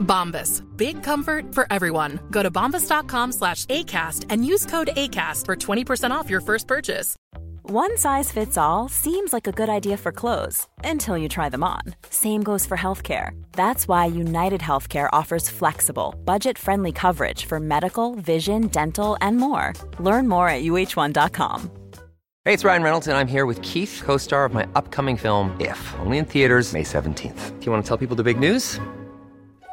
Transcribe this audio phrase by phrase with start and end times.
[0.00, 0.62] Bombas.
[0.76, 2.20] Big comfort for everyone.
[2.30, 7.16] Go to bombas.com slash ACAST and use code ACAST for 20% off your first purchase.
[7.62, 11.62] One size fits all seems like a good idea for clothes until you try them
[11.62, 11.82] on.
[12.10, 13.30] Same goes for healthcare.
[13.52, 19.72] That's why United Healthcare offers flexible, budget friendly coverage for medical, vision, dental, and more.
[20.00, 21.70] Learn more at uh1.com.
[22.44, 25.54] Hey, it's Ryan Reynolds, and I'm here with Keith, co star of my upcoming film,
[25.60, 27.60] If, only in theaters, May 17th.
[27.60, 28.80] Do you want to tell people the big news?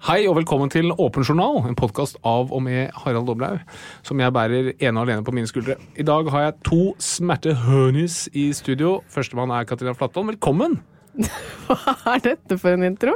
[0.00, 3.58] Hei og velkommen til Åpen journal, en podkast av og med Harald Doblaug,
[4.00, 5.76] som jeg bærer ene og alene på mine skuldre.
[6.00, 9.02] I dag har jeg to smertehønis i studio.
[9.12, 10.32] Førstemann er Katrina Flatholm.
[10.32, 10.78] Velkommen!
[11.68, 13.12] Hva er dette for en intro?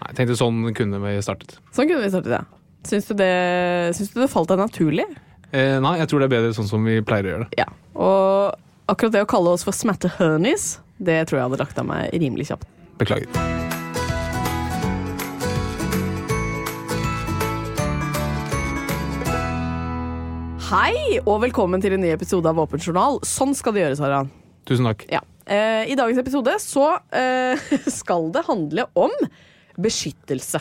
[0.00, 1.58] Nei, Jeg tenkte sånn kunne vi startet.
[1.76, 2.42] Sånn kunne vi startet, ja.
[2.88, 3.32] Syns du det,
[4.00, 5.04] syns du det falt deg naturlig?
[5.52, 7.60] Eh, nei, jeg tror det er bedre sånn som vi pleier å gjøre det.
[7.60, 7.68] Ja.
[8.00, 8.56] Og
[8.88, 12.54] akkurat det å kalle oss for smertehønis, det tror jeg hadde lagt av meg rimelig
[12.54, 12.70] kjapt.
[12.96, 13.59] Beklager.
[20.70, 23.16] Hei, og velkommen til en ny episode av Åpen journal.
[23.26, 24.28] Sånn skal det gjøres, Harald.
[24.70, 25.00] Tusen takk.
[25.10, 25.18] Ja.
[25.50, 27.58] Eh, I dagens episode så eh,
[27.90, 29.10] skal det handle om
[29.82, 30.60] beskyttelse.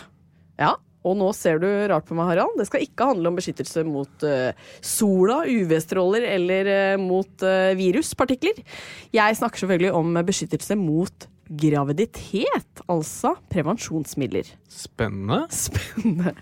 [0.58, 0.72] Ja,
[1.06, 2.58] og nå ser du rart på meg, Harald.
[2.58, 8.66] Det skal ikke handle om beskyttelse mot eh, sola, UV-stråler eller eh, mot eh, viruspartikler.
[9.14, 14.52] Jeg snakker selvfølgelig om beskyttelse mot graviditet, altså prevensjonsmidler.
[14.70, 15.48] Spennende.
[15.50, 16.36] Spennende.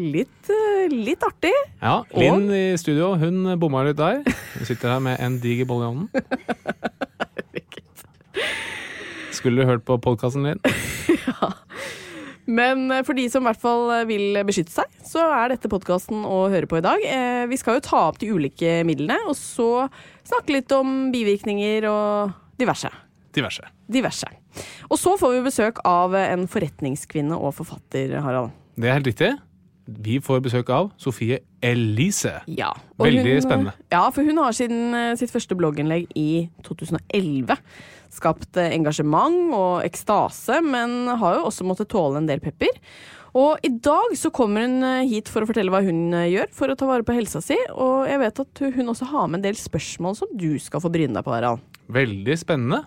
[0.00, 1.52] Litt, eh, litt artig.
[1.82, 4.22] Ja, Linn i studio, hun bomma litt der.
[4.24, 6.08] Hun sitter her med en diger bolle i hånden.
[9.36, 10.60] Skulle du hørt på podkasten din?
[11.28, 11.52] ja.
[12.46, 15.68] Men eh, for de som i hvert fall eh, vil beskytte seg, så er dette
[15.68, 17.04] podkasten å høre på i dag.
[17.50, 19.84] Vi skal jo ta opp de ulike midlene, og så
[20.24, 22.88] snakke litt om bivirkninger og diverse.
[23.36, 23.68] Diverse.
[23.92, 24.32] Diverse.
[24.90, 28.54] Og så får vi besøk av en forretningskvinne og forfatter, Harald.
[28.76, 29.34] Det er helt riktig.
[29.86, 32.40] Vi får besøk av Sofie Elise.
[32.50, 32.72] Ja.
[32.98, 33.72] Veldig hun- spennende.
[33.92, 37.54] Ja, for hun har siden eh, sitt første blogginnlegg i 2011
[38.10, 42.74] skapt eh, engasjement og ekstase, men har jo også måttet tåle en del pepper.
[43.36, 46.72] Og i dag så kommer hun eh, hit for å fortelle hva hun gjør for
[46.72, 49.46] å ta vare på helsa si, og jeg vet at hun også har med en
[49.52, 51.62] del spørsmål som du skal få bryne deg på, Harald.
[51.86, 52.82] Veldig spennende.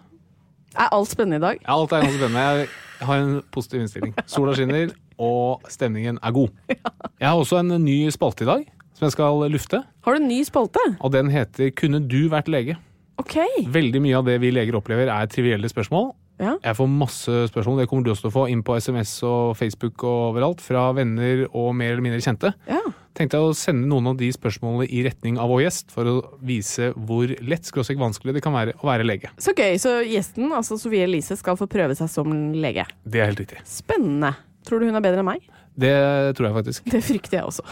[0.78, 1.62] Er alt spennende i dag?
[1.64, 2.68] Ja, alt er ganske spennende.
[3.00, 4.14] Jeg har en positiv innstilling.
[4.30, 6.52] Sola skinner, og stemningen er god.
[7.22, 9.82] Jeg har også en ny spalte i dag, som jeg skal lufte.
[10.06, 10.80] Har du en ny spalte?
[11.00, 12.78] Og den heter 'Kunne du vært lege?'
[13.20, 13.36] Ok.
[13.68, 16.14] Veldig mye av det vi leger opplever, er trivielle spørsmål.
[16.40, 16.56] Ja.
[16.64, 19.58] Jeg får masse spørsmål, det kommer du også til å få, inn på SMS og
[19.60, 22.56] Facebook og overalt, fra venner og mer eller mindre kjente.
[22.70, 22.82] ja.
[23.20, 26.14] Tenkte jeg å sende noen av de spørsmålene i retning av vår gjest, for å
[26.46, 29.32] vise hvor lett skråstrek vanskelig det kan være å være lege.
[29.42, 29.76] Så gøy.
[29.82, 32.86] Så gjesten, altså Sofie Elise, skal få prøve seg som lege.
[33.04, 33.60] Det er helt riktig.
[33.68, 34.38] Spennende.
[34.64, 35.44] Tror du hun er bedre enn meg?
[35.76, 35.92] Det
[36.38, 36.88] tror jeg faktisk.
[36.94, 37.66] Det frykter jeg også.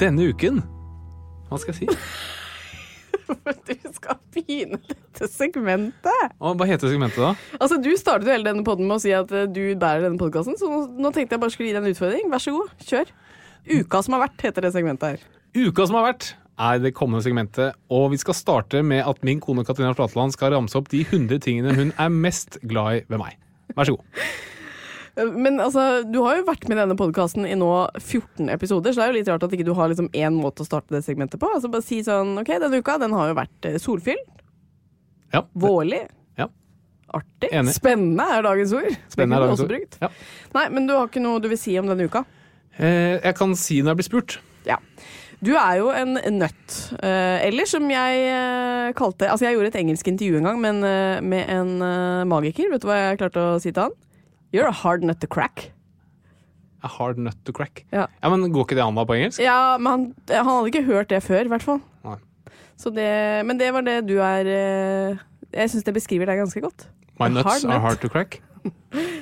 [0.00, 0.64] Denne uken
[1.54, 2.00] Hva skal jeg si?
[3.64, 6.32] Du skal begynne dette segmentet.
[6.44, 7.30] Og hva heter segmentet, da?
[7.56, 10.20] Altså, Du startet jo hele denne podden med å si at eh, du bærer denne
[10.20, 12.28] podkasten, så nå tenkte jeg bare skulle gi deg en utfordring.
[12.32, 13.12] Vær så god, kjør.
[13.78, 15.28] Uka som har vært, heter det segmentet her.
[15.56, 16.32] Uka som har vært,
[16.68, 17.78] er det kommende segmentet.
[17.88, 21.40] Og vi skal starte med at min kone Katrina Flatland skal ramse opp de 100
[21.46, 23.38] tingene hun er mest glad i ved meg.
[23.78, 24.26] Vær så god.
[25.16, 27.68] Eh, Men altså, du har jo vært med i denne podkasten i nå
[28.00, 30.64] 14 episoder, så det er jo litt rart at ikke du har liksom én måte
[30.64, 31.50] å starte det segmentet på.
[31.54, 33.82] Altså Bare si sånn OK, denne uka den har jo vært solfylt.
[33.82, 34.18] solfyll,
[35.32, 35.42] Ja.
[35.56, 36.08] vårlig,
[36.38, 36.46] Ja.
[37.14, 37.74] artig, Enig.
[37.74, 38.96] spennende er dagens ord.
[39.08, 39.68] Spennende er dagens ord.
[39.68, 39.98] brukt.
[40.02, 40.08] Ja.
[40.54, 42.24] Nei, men du har ikke noe du vil si om denne uka?
[42.78, 44.38] Eh, jeg kan si når jeg blir spurt.
[44.66, 44.76] Ja.
[45.44, 46.94] Du er jo en nøtt.
[47.02, 50.82] Eh, eller som jeg eh, kalte Altså, jeg gjorde et engelsk intervju en gang men,
[50.84, 52.70] eh, med en eh, magiker.
[52.70, 53.92] Vet du hva jeg klarte å si til han?
[54.54, 55.72] You're a hard nut to crack.
[56.84, 57.82] A hard nut to crack.
[57.90, 58.06] Ja.
[58.22, 59.42] Ja, men Går ikke det an da på engelsk?
[59.42, 61.80] Ja, men han, han hadde ikke hørt det før, i hvert fall.
[62.06, 62.18] Nei.
[62.78, 63.08] Så det,
[63.48, 65.20] men det var det du er eh,
[65.54, 66.88] Jeg syns det beskriver deg ganske godt.
[67.18, 67.84] My nuts hard are nut.
[67.88, 68.40] hard to crack.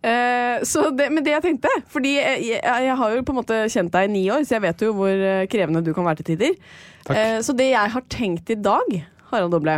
[0.00, 3.36] Eh, så det, men det jeg tenkte Fordi jeg, jeg, jeg har jo på en
[3.36, 6.06] måte kjent deg i ni år, så jeg vet jo hvor eh, krevende du kan
[6.08, 6.54] være til tider.
[7.12, 8.94] Eh, så det jeg har tenkt i dag,
[9.28, 9.74] Harald Doble,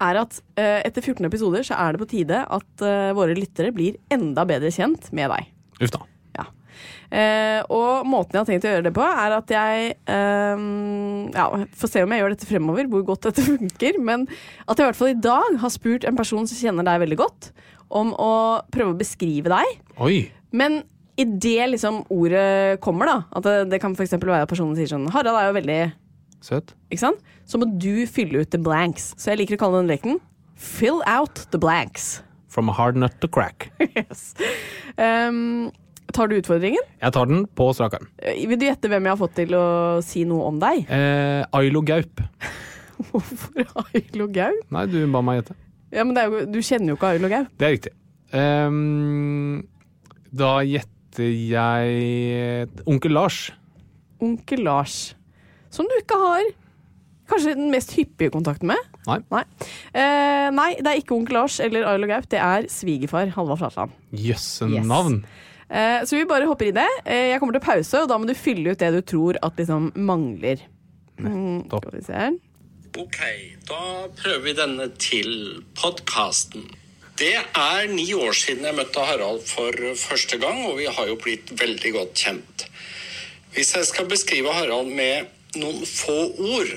[0.00, 3.72] er at uh, etter 14 episoder så er det på tide at uh, våre lyttere
[3.74, 5.50] blir enda bedre kjent med deg.
[5.80, 6.02] Uff da.
[6.38, 6.46] Ja.
[7.10, 9.90] Uh, og måten jeg har tenkt å gjøre det på, er at jeg
[11.34, 11.48] Ja,
[11.78, 13.98] får se om jeg gjør dette fremover, hvor godt dette funker.
[14.02, 14.28] Men
[14.66, 17.20] at jeg i hvert fall i dag har spurt en person som kjenner deg veldig
[17.20, 17.52] godt,
[17.90, 18.32] om å
[18.70, 19.78] prøve å beskrive deg.
[19.98, 20.28] Oi.
[20.54, 20.82] Men
[21.20, 24.14] idet liksom ordet kommer, da, at det, det kan f.eks.
[24.16, 25.80] være at personen sier sånn Harald er jo veldig
[26.44, 26.74] Søt.
[26.90, 27.20] Ikke sant?
[27.48, 29.10] Så må du fylle ut the blanks.
[29.20, 30.20] Så jeg liker å kalle den leken
[30.60, 32.22] Fill out the blanks.
[32.52, 33.70] From a hard nut to crack.
[33.96, 34.34] yes.
[35.00, 35.70] Um,
[36.12, 36.84] tar du utfordringen?
[37.00, 38.08] Jeg tar den på strak arm.
[38.20, 39.64] Eh, Vil du gjette hvem jeg har fått til å
[40.04, 40.82] si noe om deg?
[40.92, 42.20] Eh, Ailo Gaup.
[43.08, 43.64] Hvorfor
[43.94, 44.66] Ailo Gaup?
[44.74, 45.56] Nei, du ba meg gjette.
[45.94, 47.48] Ja, men det jo, du kjenner jo ikke Ailo Gaup.
[47.56, 47.94] Det er riktig.
[48.36, 49.62] Um,
[50.30, 53.40] da gjetter jeg Onkel Lars.
[54.22, 54.98] Onkel Lars.
[55.70, 56.48] Som du ikke har
[57.30, 58.80] kanskje den mest hyppige kontakten med.
[59.06, 59.20] Nei.
[59.30, 59.44] Nei.
[59.94, 62.26] Eh, nei, det er ikke onkel Lars eller Ailo Gaup.
[62.32, 63.92] Det er svigerfar Halvard Flatland.
[64.12, 64.84] Jøsse Yes.
[64.90, 65.20] navn.
[65.70, 66.88] Eh, så vi bare hopper i det.
[67.06, 69.56] Eh, jeg kommer til pause, og da må du fylle ut det du tror at
[69.56, 70.58] liksom mangler.
[71.20, 71.84] Mm, Nettopp.
[71.86, 72.38] skal vi se her.
[72.98, 73.18] Ok,
[73.68, 76.64] da prøver vi denne til podkasten.
[77.20, 79.70] Det er ni år siden jeg møtte Harald for
[80.00, 82.64] første gang, og vi har jo blitt veldig godt kjent.
[83.54, 85.28] Hvis jeg skal beskrive Harald med
[85.58, 86.74] noen få ord,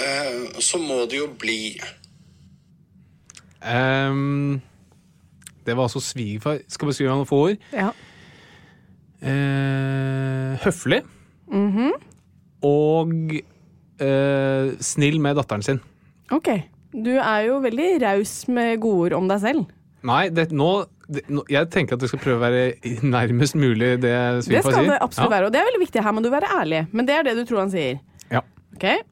[0.00, 1.58] eh, så må det jo bli
[3.64, 4.60] um,
[5.64, 6.60] det var altså svigerfar.
[6.68, 7.62] Skal beskrive ham noen få ord.
[7.72, 7.90] Ja.
[9.24, 11.00] Eh, høflig.
[12.64, 13.14] Og
[14.04, 15.80] eh, snill med datteren sin.
[16.32, 16.50] Ok.
[16.94, 19.64] Du er jo veldig raus med godord om deg selv.
[20.04, 20.84] Nei, det, nå
[21.50, 24.92] Jeg tenker at du skal prøve å være nærmest mulig det Det svigerfar skal sier.
[24.94, 26.04] det absolutt være, og det er veldig viktig.
[26.06, 26.86] Her må du være ærlig.
[26.92, 28.00] Men det er det du tror han sier.
[28.32, 28.40] Ja.
[28.76, 29.02] Okay?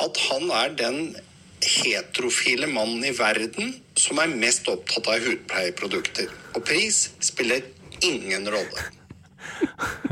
[0.00, 1.16] at han er den
[1.60, 6.30] heterofile mannen i verden som er mest opptatt av hudpleieprodukter.
[6.56, 7.66] Og pris spiller
[8.06, 8.86] ingen rolle.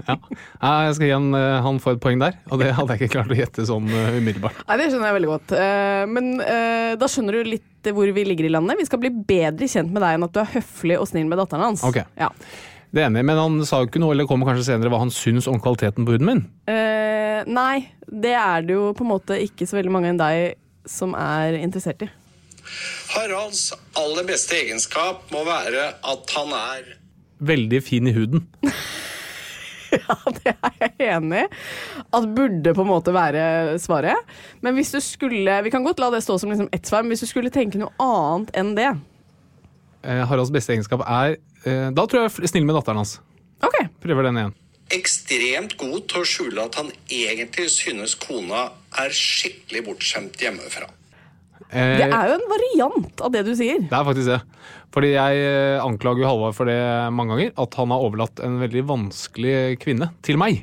[0.09, 0.17] Ja.
[0.63, 3.03] Ja, Jeg skal gi han, eh, han får et poeng der, og det hadde jeg
[3.03, 4.63] ikke klart å gjette sånn eh, umiddelbart.
[4.69, 5.55] Nei, Det skjønner jeg veldig godt.
[5.59, 8.81] Eh, men eh, da skjønner du litt hvor vi ligger i landet.
[8.81, 11.41] Vi skal bli bedre kjent med deg enn at du er høflig og snill med
[11.41, 11.85] datteren hans.
[11.87, 12.01] Ok.
[12.19, 12.29] Ja.
[12.89, 15.13] Det er enig, Men han sa jo ikke noe, eller kommer kanskje senere, hva han
[15.13, 16.41] syns om kvaliteten på huden min.
[16.71, 20.57] Eh, nei, det er det jo på en måte ikke så veldig mange enn deg
[20.89, 22.09] som er interessert i.
[23.15, 26.95] Haralds aller beste egenskap må være at han er
[27.39, 28.49] Veldig fin i huden.
[29.99, 31.49] Ja, det er jeg enig i.
[32.15, 33.43] At burde på en måte være
[33.81, 34.21] svaret.
[34.65, 37.15] Men hvis du skulle Vi kan godt la det stå som liksom ett svar, men
[37.15, 38.91] hvis du skulle tenke noe annet enn det
[40.09, 41.35] Eh, Haralds beste egenskap er
[41.67, 43.17] eh, Da tror jeg f- snill med datteren hans.
[43.67, 43.79] OK.
[44.05, 44.55] Prøver den igjen.
[44.95, 48.69] ekstremt god til å skjule at han egentlig synes kona
[49.03, 50.87] er skikkelig bortskjemt hjemmefra.
[51.69, 53.83] Eh, Det er jo en variant av det du sier.
[53.85, 54.39] Det er faktisk det.
[54.95, 56.79] Fordi jeg eh, anklager Halvard for det
[57.13, 57.53] mange ganger.
[57.61, 60.63] At han har overlatt en veldig vanskelig kvinne til meg.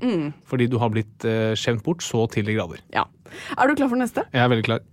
[0.50, 2.82] Fordi du har blitt eh, skjemt bort så til de grader.
[2.96, 3.06] Ja.
[3.60, 4.26] Er du klar for neste?
[4.34, 4.84] Jeg er veldig klar.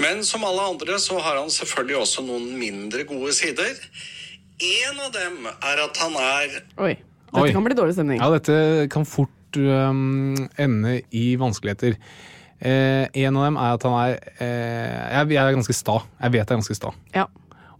[0.00, 3.76] Men som alle andre så har han selvfølgelig også noen mindre gode sider.
[4.60, 6.94] En av dem er at han er Oi.
[7.30, 7.52] Dette Oi.
[7.54, 8.18] kan bli dårlig stemning.
[8.18, 11.94] Ja, dette kan fort um, ende i vanskeligheter.
[12.60, 15.98] Eh, en av dem er at han er eh, jeg, jeg er ganske sta.
[16.20, 16.90] Jeg vet jeg er ganske sta.
[17.16, 17.26] Ja.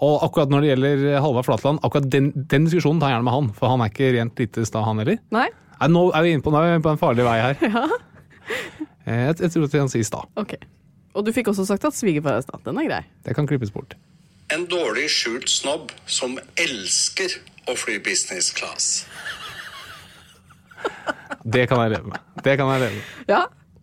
[0.01, 3.37] Og akkurat når det gjelder Halvard Flatland, akkurat den, den diskusjonen tar jeg gjerne med
[3.37, 3.51] han.
[3.59, 5.21] For han er ikke rent lite sta, han heller.
[5.37, 5.49] Nei?
[5.81, 7.61] Nei, nå er vi inne på, nå er vi på en farlig vei her.
[9.09, 10.19] Eh, jeg, jeg tror at han sier sta.
[10.39, 10.51] Ok.
[11.17, 12.59] Og du fikk også sagt at svigerfar er sta.
[12.67, 12.99] Den er grei.
[13.25, 13.95] Det kan klippes bort.
[14.53, 17.33] en dårlig skjult snobb som elsker
[17.71, 18.91] å fly business class.
[21.45, 22.21] Det kan jeg leve med.
[22.45, 23.09] Det kan jeg leve med.
[23.31, 23.41] Ja.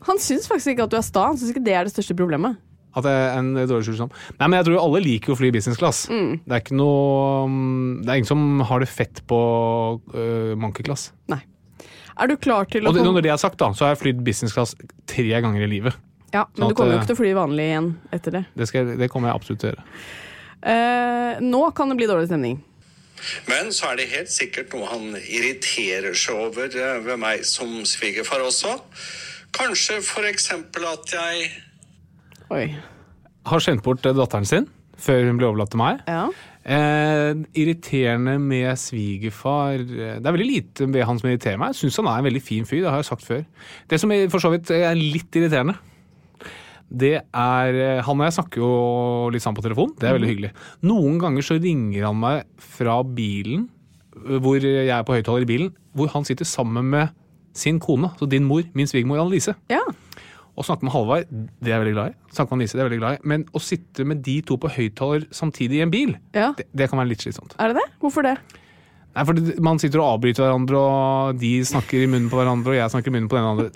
[0.08, 1.28] Han syns faktisk ikke at du er sta.
[1.32, 2.58] Han syns ikke det er det største problemet.
[2.98, 4.10] At det er en dårlig skjulsom.
[4.40, 6.06] Nei, men jeg tror alle liker å fly business class.
[6.10, 9.40] Det er ikke noe um, Det er ingen som har det fett på
[10.00, 11.12] uh, monkey class.
[11.30, 11.44] Nei.
[12.18, 14.02] Er du klar til å Og det, når det er sagt, da, så har jeg
[14.02, 14.74] flydd business class
[15.10, 16.00] tre ganger i livet.
[16.34, 18.36] Ja, sånn men du at, kommer jo eh, ikke til å fly vanlig igjen etter
[18.40, 18.42] det.
[18.58, 19.86] Det, skal, det kommer jeg absolutt til å gjøre.
[20.58, 22.58] Uh, nå kan det bli dårlig stemning.
[23.48, 27.80] Men så er det helt sikkert noe han irriterer seg over eh, ved meg som
[27.88, 28.76] svigerfar også.
[29.58, 31.48] Kanskje for eksempel at jeg
[32.54, 32.68] Oi.
[33.48, 36.00] Har sendt bort eh, datteren sin før hun ble overlatt til meg.
[36.10, 36.28] Ja.
[36.68, 41.72] Eh, irriterende med svigerfar eh, Det er veldig lite ved han som irriterer meg.
[41.72, 43.46] Jeg syns han er en veldig fin fyr, det har jeg sagt før.
[43.88, 45.78] Det som for så vidt er litt irriterende,
[46.90, 48.72] Det er eh, Han og jeg snakker jo
[49.32, 49.94] litt sammen på telefon.
[50.00, 50.52] Det er veldig hyggelig.
[50.84, 53.70] Noen ganger så ringer han meg fra bilen,
[54.42, 57.16] hvor jeg er på høyttaler i bilen, hvor han sitter sammen med
[57.60, 59.56] sin kone, så din mor, min svigermor Annelise.
[59.72, 59.82] Ja.
[60.58, 62.18] Å snakke med Halvard, det er jeg veldig glad i.
[62.34, 63.32] Snakke med Annelise, det er jeg veldig glad i.
[63.34, 66.54] Men å sitte med de to på høyttaler samtidig i en bil, ja.
[66.58, 67.58] det, det kan være litt slitsomt.
[67.62, 67.90] Er det det?
[68.02, 68.38] Hvorfor det?
[69.18, 72.78] Nei, for Man sitter og avbryter hverandre, og de snakker i munnen på hverandre, og
[72.78, 73.70] jeg snakker i munnen på den andre.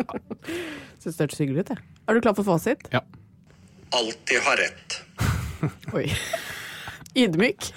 [1.02, 1.86] Syns det hørtes hyggelig ut, jeg.
[2.06, 2.86] Er du klar for fasit?
[2.94, 3.02] Ja.
[3.98, 5.00] alltid har rett.
[5.98, 6.08] Oi.
[7.18, 7.72] Ydmyk.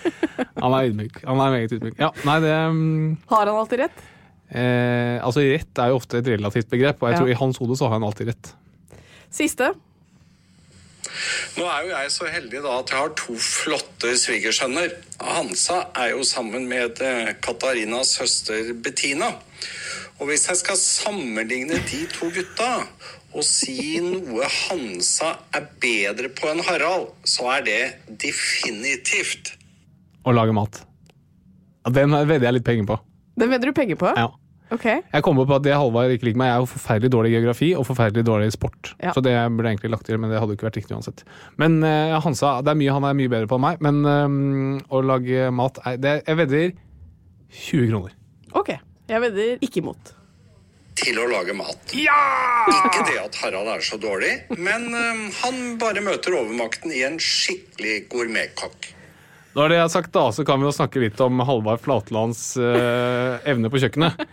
[0.63, 1.23] Han er ydmyk.
[1.25, 1.97] Han er meget ydmyk.
[1.99, 3.17] Ja, nei, det um...
[3.33, 4.05] Har han alltid rett?
[4.51, 7.19] Eh, Altså, rett er jo ofte et relativt begrep, og jeg Ja.
[7.21, 8.53] tror i hans hode så har han alltid rett.
[9.31, 9.73] Siste.
[11.59, 14.95] Nå er jo jeg så heldig da at jeg har to flotte svigersønner.
[15.21, 19.35] Hansa er jo sammen med eh, Katarinas søster Bettina.
[20.21, 22.87] Og hvis jeg skal sammenligne de to gutta
[23.35, 27.81] og si noe Hansa er bedre på enn Harald, så er det
[28.23, 29.57] definitivt
[30.25, 30.79] Å lage mat.
[31.85, 32.99] Ja, den vedder jeg litt penger på.
[33.41, 34.11] Den vedder du penger på?
[34.17, 34.31] Ja.
[34.73, 34.87] Ok.
[34.87, 37.35] Jeg kommer på at det Halvard ikke liker meg, jeg er jo forferdelig dårlig i
[37.37, 38.95] geografi og forferdelig dårlig i sport.
[39.03, 39.13] Ja.
[39.15, 41.23] Så det burde jeg egentlig lagt til, men det hadde jo ikke vært riktig uansett.
[41.61, 44.81] Men uh, Hansa, det er mye, han er mye bedre på enn meg, men um,
[44.89, 46.75] å lage mat er, det, Jeg vedder
[47.61, 48.19] 20 kroner.
[48.57, 48.75] Ok.
[49.13, 50.15] Jeg vedder ikke imot.
[50.99, 51.95] til å lage mat.
[51.99, 52.19] Ja!
[52.71, 57.21] Ikke det at Harald er så dårlig, men um, han bare møter overmakten i en
[57.21, 58.95] skikkelig gourmetkokk.
[59.55, 63.37] Når det er sagt, da, så kan vi jo snakke litt om Halvard Flatlands eh,
[63.51, 64.25] evne på kjøkkenet.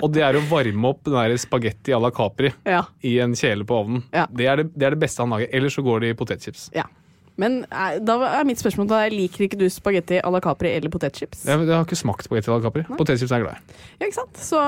[0.00, 2.86] Og det er å varme opp den der spagetti à la Capri Ja.
[3.04, 4.06] i en kjele på ovnen.
[4.16, 4.24] Ja.
[4.32, 5.52] Det, er det, det er det beste han lager.
[5.52, 6.70] Ellers så går det i potetchips.
[6.76, 6.86] ja.
[7.40, 10.92] Men eh, da er mitt spørsmål da, liker ikke du spagetti à la Capri eller
[10.92, 11.46] potetchips?
[11.48, 12.82] Jeg, jeg har ikke smakt spagetti à la Capri.
[12.98, 13.78] Potetchips er jeg glad i.
[14.00, 14.40] Ja, ikke sant?
[14.44, 14.60] Så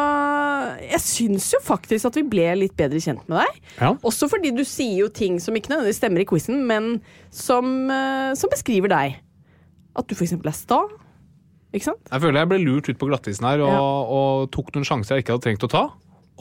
[0.86, 3.58] jeg syns jo faktisk at vi ble litt bedre kjent med deg.
[3.82, 3.90] Ja.
[4.08, 6.94] Også fordi du sier jo ting som ikke nødvendigvis stemmer i quizen, men
[7.28, 9.18] som, eh, som beskriver deg.
[9.96, 10.32] At du f.eks.
[10.38, 10.80] er sta.
[11.72, 12.04] Ikke sant?
[12.10, 13.80] Jeg føler jeg ble lurt ut på glattisen her og, Ja.
[13.80, 15.84] og tok noen sjanser jeg ikke hadde trengt å ta.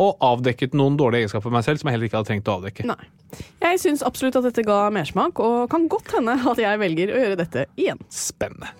[0.02, 2.58] Og avdekket noen dårlige egenskaper ved meg selv som jeg heller ikke hadde trengt å
[2.60, 2.86] avdekke.
[2.88, 3.04] Nei.
[3.62, 7.22] Jeg syns absolutt at dette ga mersmak, og kan godt hende at jeg velger å
[7.26, 8.00] gjøre dette igjen.
[8.10, 8.72] Spennende.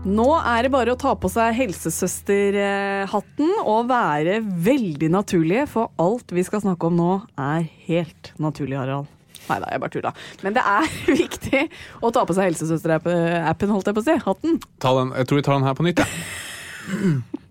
[0.00, 6.32] Nå er det bare å ta på seg helsesøsterhatten og være veldig naturlige, for alt
[6.32, 9.10] vi skal snakke om nå, er helt naturlig, Harald.
[9.50, 10.12] Nei da, jeg bare tulla.
[10.46, 10.88] Men det er
[11.20, 11.62] viktig
[12.00, 14.16] å ta på seg helsesøsterappen, holdt jeg på å si.
[14.24, 14.56] Hatten.
[14.80, 16.08] Ta den, jeg tror vi tar den her på nytt, jeg.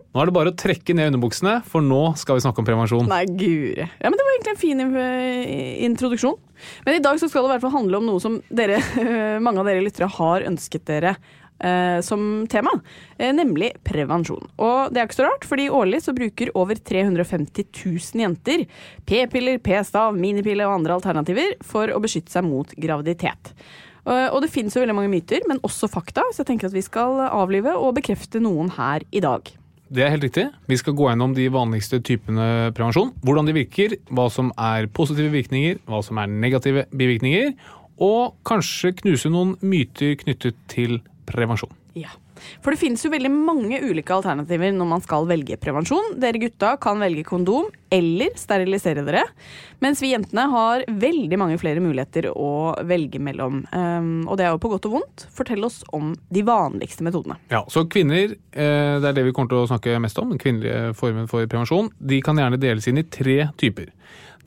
[0.10, 3.06] Nå er det bare å trekke ned underbuksene, for nå skal vi snakke om prevensjon.
[3.12, 3.86] Nei, guri.
[3.86, 6.40] Ja, men det var egentlig en fin eh, introduksjon.
[6.88, 8.82] Men i dag så skal det i hvert fall handle om noe som dere,
[9.46, 11.14] mange av dere lyttere har ønsket dere
[11.60, 12.72] eh, som tema,
[13.18, 14.48] eh, nemlig prevensjon.
[14.58, 18.66] Og det er ikke så rart, fordi årlig så bruker over 350 000 jenter
[19.06, 23.54] p-piller, p-stav, minipille og andre alternativer for å beskytte seg mot graviditet.
[24.06, 26.78] Eh, Og det finnes jo veldig mange myter, men også fakta, så jeg tenker at
[26.78, 29.52] vi skal avlive og bekrefte noen her i dag.
[29.90, 30.46] Det er helt riktig.
[30.70, 33.10] Vi skal gå gjennom de vanligste typene prevensjon.
[33.26, 37.56] Hvordan de virker, hva som er positive virkninger, hva som er negative bivirkninger.
[38.00, 41.00] Og kanskje knuse noen myter knyttet til
[41.32, 41.72] prevensjon.
[41.98, 42.12] Ja.
[42.64, 46.16] For det finnes jo veldig mange ulike alternativer når man skal velge prevensjon.
[46.22, 49.26] Dere gutta kan velge kondom eller sterilisere dere.
[49.84, 53.64] Mens vi jentene har veldig mange flere muligheter å velge mellom.
[53.74, 55.26] Um, og det er jo på godt og vondt.
[55.36, 57.40] Fortell oss om de vanligste metodene.
[57.52, 60.42] Ja, Så kvinner, eh, det er det vi kommer til å snakke mest om, den
[60.42, 63.94] kvinnelige formen for prevensjon, de kan gjerne deles inn i tre typer.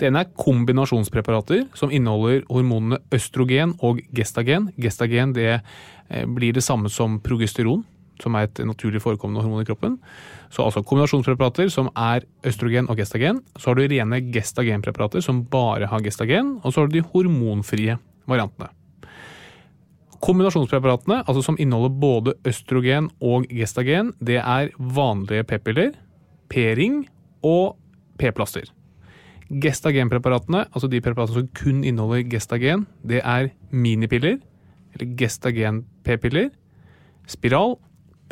[0.03, 4.65] Det ene er kombinasjonspreparater som inneholder hormonene østrogen og gestagen.
[4.75, 7.85] Gestagen det eh, blir det samme som progesteron,
[8.19, 9.95] som er et naturlig forekommende hormon i kroppen.
[10.51, 13.45] Så altså kombinasjonspreparater som er østrogen og gestagen.
[13.55, 17.95] Så har du rene gestagenpreparater som bare har gestagen, og så har du de hormonfrie
[18.27, 18.73] variantene.
[20.19, 25.95] Kombinasjonspreparatene, altså som inneholder både østrogen og gestagen, det er vanlige p-piller,
[26.51, 27.05] p-ring
[27.47, 27.77] og
[28.19, 28.67] p-plaster.
[29.53, 34.39] Gestagenpreparatene, altså de preparatene som kun inneholder gestagen, det er minipiller,
[34.95, 36.49] eller gestagen-p-piller,
[37.29, 37.77] spiral,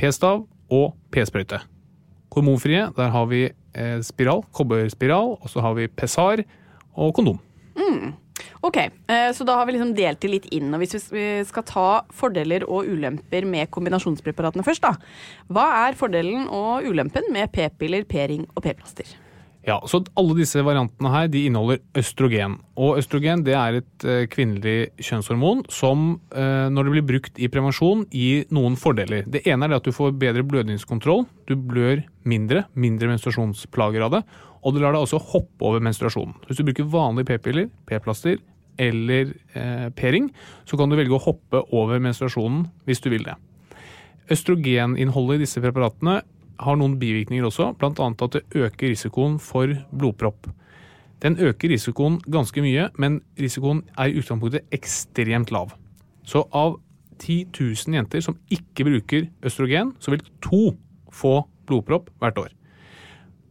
[0.00, 1.60] p-stav og p-sprøyte.
[2.32, 6.44] Hormonfrie, der har vi eh, spiral, kobberspiral, og så har vi pessar
[6.96, 7.40] og kondom.
[8.60, 10.68] Ok, eh, så da har vi liksom delt det litt inn.
[10.74, 14.94] Og hvis vi skal ta fordeler og ulemper med kombinasjonspreparatene først, da.
[15.48, 19.08] Hva er fordelen og ulempen med p-piller, p-ring og p-plaster?
[19.66, 22.56] Ja, så Alle disse variantene her, de inneholder østrogen.
[22.80, 27.50] Og Østrogen det er et eh, kvinnelig kjønnshormon som eh, når det blir brukt i
[27.52, 29.26] prevensjon, gir noen fordeler.
[29.28, 31.26] Det ene er det at du får bedre blødningskontroll.
[31.50, 34.22] Du blør mindre, mindre menstruasjonsplager av det.
[34.64, 36.40] Og det lar deg også hoppe over menstruasjonen.
[36.48, 38.40] Hvis du bruker vanlige p-piller, p-plaster
[38.80, 40.32] eller eh, p-ring,
[40.64, 43.36] så kan du velge å hoppe over menstruasjonen hvis du vil det.
[44.30, 46.20] Østrogeninnholdet i disse preparatene
[46.60, 47.92] har noen bivirkninger også, bl.a.
[48.10, 50.48] at det øker risikoen for blodpropp.
[51.22, 55.74] Den øker risikoen ganske mye, men risikoen er i utgangspunktet ekstremt lav.
[56.24, 56.78] Så av
[57.20, 60.62] 10 000 jenter som ikke bruker østrogen, så vil to
[61.12, 62.52] få blodpropp hvert år.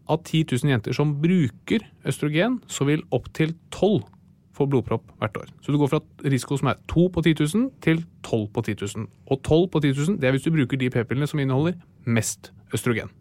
[0.10, 4.02] Av 10 000 jenter som bruker østrogen, så vil opptil 12
[4.58, 5.52] få blodpropp hvert år.
[5.62, 8.76] Så du går fra risiko som er 2 på 10 000 til 12 på 10
[8.96, 9.10] 000.
[9.30, 12.52] Og 12 på 10 000 det er hvis du bruker de p-pillene som inneholder mest
[12.76, 13.12] østrogen.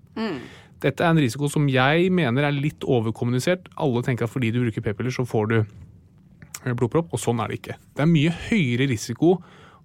[0.83, 3.67] Dette er en risiko som jeg mener er litt overkommunisert.
[3.83, 7.51] Alle tenker at fordi du bruker p-piller, så får du eh, blodpropp, og sånn er
[7.51, 7.79] det ikke.
[7.97, 9.39] Det er mye høyere risiko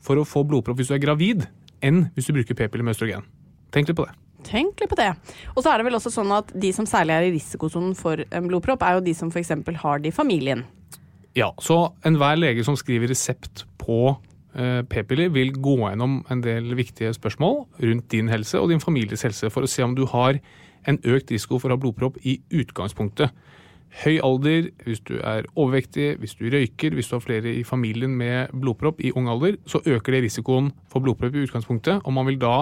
[0.04, 1.48] for å få blodpropp hvis du er gravid,
[1.84, 3.26] enn hvis du bruker p-piller med østrogen.
[3.74, 4.14] Tenk litt på det.
[4.44, 5.10] Tenk litt på det.
[5.56, 8.22] Og så er det vel også sånn at de som særlig er i risikosonen for
[8.28, 9.54] en blodpropp, er jo de som f.eks.
[9.82, 10.66] har det i familien.
[11.34, 16.76] Ja, så enhver lege som skriver resept på eh, p-piller, vil gå gjennom en del
[16.78, 20.38] viktige spørsmål rundt din helse og din families helse for å se om du har
[20.88, 23.34] en økt risiko for å ha blodpropp i utgangspunktet.
[24.04, 28.16] Høy alder, hvis du er overvektig, hvis du røyker, hvis du har flere i familien
[28.18, 32.26] med blodpropp i ung alder, så øker det risikoen for blodpropp i utgangspunktet, og man
[32.30, 32.56] vil da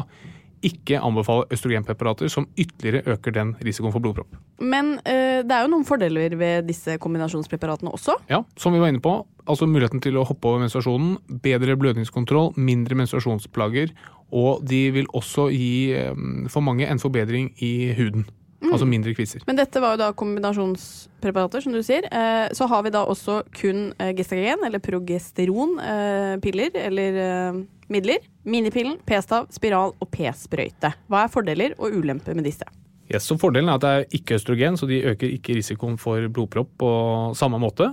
[0.66, 4.36] ikke anbefale østrogenpreparater som ytterligere øker den risikoen for blodpropp.
[4.62, 8.18] Men øh, det er jo noen fordeler ved disse kombinasjonspreparatene også.
[8.30, 9.16] Ja, som vi var inne på,
[9.48, 13.96] altså muligheten til å hoppe over menstruasjonen, bedre blødningskontroll, mindre menstruasjonsplager,
[14.32, 16.14] og de vil også gi øh,
[16.52, 18.28] for mange en forbedring i huden.
[18.70, 19.42] Altså mindre kviser.
[19.48, 22.06] Men dette var jo da kombinasjonspreparater, som du sier.
[22.14, 28.28] Eh, så har vi da også kun eh, gestagen, eller progesteronpiller, eller eh, midler.
[28.46, 30.94] Minipillen, p-stav, spiral og p-sprøyte.
[31.10, 32.68] Hva er fordeler og ulemper med disse?
[33.12, 36.30] Yes, så Fordelen er at det er ikke østrogen, så de øker ikke risikoen for
[36.32, 36.92] blodpropp på
[37.36, 37.90] samme måte.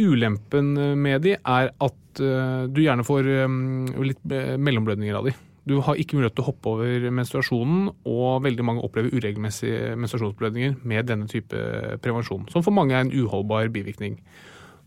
[0.00, 3.56] Ulempen med de er at eh, du gjerne får eh,
[4.06, 5.34] litt eh, mellomblødninger av de.
[5.70, 10.80] Du har ikke mulighet til å hoppe over menstruasjonen, og veldig mange opplever uregelmessige menstruasjonsblødninger
[10.82, 11.60] med denne type
[12.02, 14.18] prevensjon, som for mange er en uholdbar bivirkning.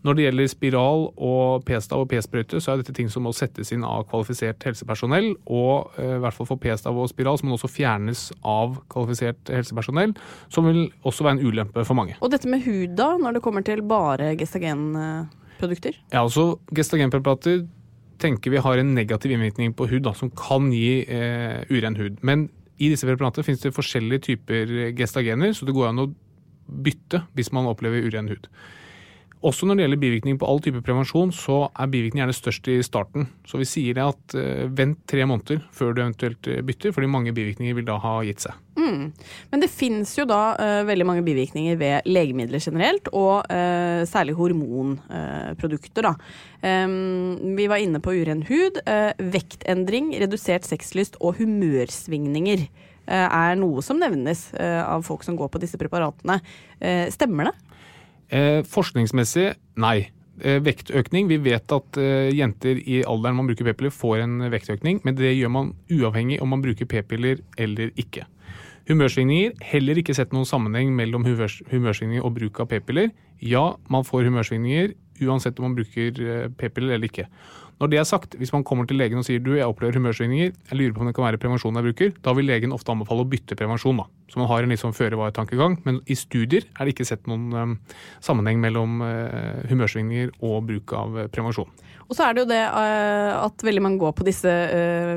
[0.04, 3.70] Når det gjelder spiral og p-stav og p-sprøyte, så er dette ting som må settes
[3.72, 5.30] inn av kvalifisert helsepersonell.
[5.48, 8.76] Og eh, i hvert fall for p-stav og spiral så må den også fjernes av
[8.92, 10.12] kvalifisert helsepersonell,
[10.52, 12.18] som vil også være en ulempe for mange.
[12.20, 15.96] Og dette med hud, da, når det kommer til bare gestagenprodukter?
[16.12, 17.64] Ja, altså Gestagenpreparater
[18.22, 22.20] tenker vi har en negativ innvirkning på hud, da, som kan gi eh, uren hud.
[22.22, 22.48] Men
[22.78, 26.10] i disse preparatene finnes det forskjellige typer gestagener, så det går an å
[26.64, 28.48] bytte hvis man opplever uren hud.
[29.44, 32.78] Også når det gjelder bivirkning på all type prevensjon, så er bivirkning gjerne størst i
[32.86, 33.26] starten.
[33.44, 37.10] Så vi sier det at eh, vent tre måneder før du eventuelt eh, bytter, fordi
[37.12, 38.56] mange bivirkninger vil da ha gitt seg.
[38.78, 39.10] Mm.
[39.52, 44.36] Men det fins jo da eh, veldig mange bivirkninger ved legemidler generelt, og eh, særlig
[44.38, 46.16] hormonprodukter, da.
[46.64, 48.78] Vi var inne på uren hud.
[48.88, 52.64] eh, vektendring, redusert sexlyst og humørsvingninger
[53.04, 56.38] er noe som nevnes av folk som går på disse preparatene.
[57.12, 57.74] Stemmer det?
[58.32, 60.10] Eh, forskningsmessig nei.
[60.42, 61.28] Eh, vektøkning.
[61.30, 65.30] Vi vet at eh, jenter i alderen man bruker p-piller, får en vektøkning, men det
[65.36, 68.26] gjør man uavhengig om man bruker p-piller eller ikke.
[68.88, 69.54] Humørsvingninger.
[69.64, 73.14] Heller ikke sett noen sammenheng mellom humørs humørsvingninger og bruk av p-piller.
[73.40, 77.28] Ja, man får humørsvingninger uansett om man bruker eh, p-piller eller ikke.
[77.82, 80.52] Når det er sagt, hvis man kommer til legen og sier du, jeg opplever humørsvingninger,
[80.70, 83.24] jeg lurer på om det kan være prevensjon jeg bruker, da vil legen ofte anbefale
[83.24, 83.98] å bytte prevensjon.
[83.98, 84.06] da.
[84.30, 85.80] Så man har en litt sånn føre-var-tankegang.
[85.86, 87.74] Men i studier er det ikke sett noen um,
[88.24, 91.70] sammenheng mellom uh, humørsvingninger og bruk av uh, prevensjon.
[92.04, 94.52] Og så er det jo det uh, at veldig mange går på disse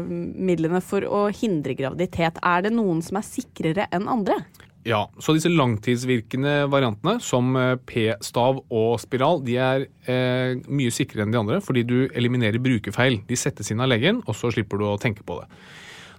[0.07, 2.41] midlene for å hindre graviditet.
[2.41, 4.41] Er det noen som er sikrere enn andre?
[4.87, 11.25] Ja, så disse langtidsvirkende variantene, som eh, p-stav og spiral, de er eh, mye sikrere
[11.25, 13.19] enn de andre, fordi du eliminerer brukerfeil.
[13.27, 15.49] De settes inn av legen, og så slipper du å tenke på det.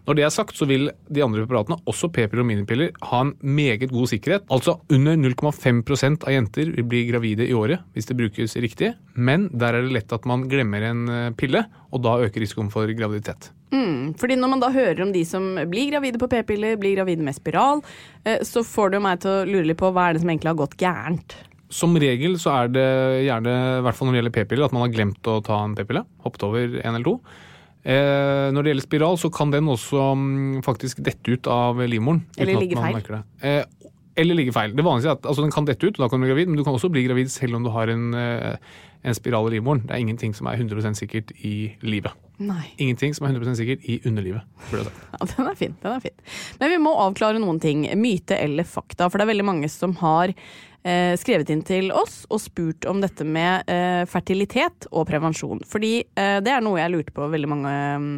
[0.08, 3.34] Når det er sagt, så vil de andre preparatene, også p-piller og minipiller, ha en
[3.44, 4.46] meget god sikkerhet.
[4.48, 5.82] Altså under 0,5
[6.24, 9.92] av jenter vil bli gravide i året hvis det brukes riktig, men der er det
[9.92, 11.60] lett at man glemmer en eh, pille,
[11.92, 13.50] og da øker risikoen for graviditet.
[13.68, 17.26] Mm, fordi når man da hører om de som blir gravide på p-piller, blir gravide
[17.26, 17.84] med spiral,
[18.24, 20.32] eh, så får det jo meg til å lure litt på hva er det som
[20.32, 21.36] egentlig har gått gærent.
[21.68, 22.88] Som regel så er det
[23.26, 25.76] gjerne, i hvert fall når det gjelder p-piller, at man har glemt å ta en
[25.76, 26.06] p-pille.
[26.24, 27.44] Hoppet over en eller to.
[27.84, 32.24] Eh, når det gjelder spiral, så kan den også mm, faktisk dette ut av livmoren.
[32.36, 33.22] Eller ligge feil.
[33.40, 33.62] Eh,
[34.18, 34.74] eller ligge feil.
[34.74, 36.50] Det vanlige er at altså, den kan dette ut, og da kan du bli gravid,
[36.50, 38.56] men du kan også bli gravid selv om du har en, eh,
[39.06, 39.84] en spiral i livmoren.
[39.86, 42.16] Det er ingenting som er 100% sikkert i livet.
[42.38, 42.64] Nei.
[42.82, 44.42] Ingenting som er 100% sikkert i underlivet.
[45.18, 45.76] Ja, den er fin.
[45.82, 46.14] den er fin.
[46.60, 47.86] Men vi må avklare noen ting.
[47.98, 49.08] Myte eller fakta.
[49.08, 50.34] For det er veldig mange som har
[50.86, 55.62] eh, skrevet inn til oss og spurt om dette med eh, fertilitet og prevensjon.
[55.68, 58.12] Fordi eh, det er noe jeg lurte på veldig mange mm,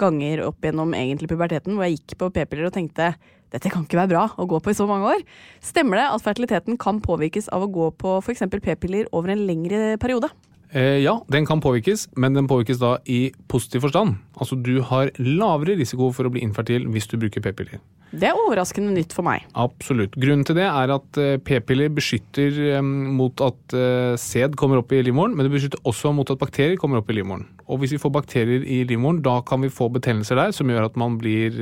[0.00, 3.12] ganger opp gjennom egentlig puberteten, hvor jeg gikk på p-piller og tenkte
[3.50, 5.24] dette kan ikke være bra å gå på i så mange år.
[5.64, 8.46] Stemmer det at fertiliteten kan påvirkes av å gå på f.eks.
[8.46, 10.30] p-piller over en lengre periode?
[10.70, 14.20] Eh, ja, den kan påvirkes, men den påvirkes da i positiv forstand.
[14.38, 17.82] Altså du har lavere risiko for å bli infertil hvis du bruker p-piller.
[18.10, 19.44] Det er overraskende nytt for meg.
[19.58, 20.16] Absolutt.
[20.18, 24.90] Grunnen til det er at eh, p-piller beskytter eh, mot at eh, sæd kommer opp
[24.94, 27.46] i livmoren, men det beskytter også mot at bakterier kommer opp i livmoren.
[27.70, 30.90] Og hvis vi får bakterier i livmoren, da kan vi få betennelser der som gjør
[30.90, 31.54] at man blir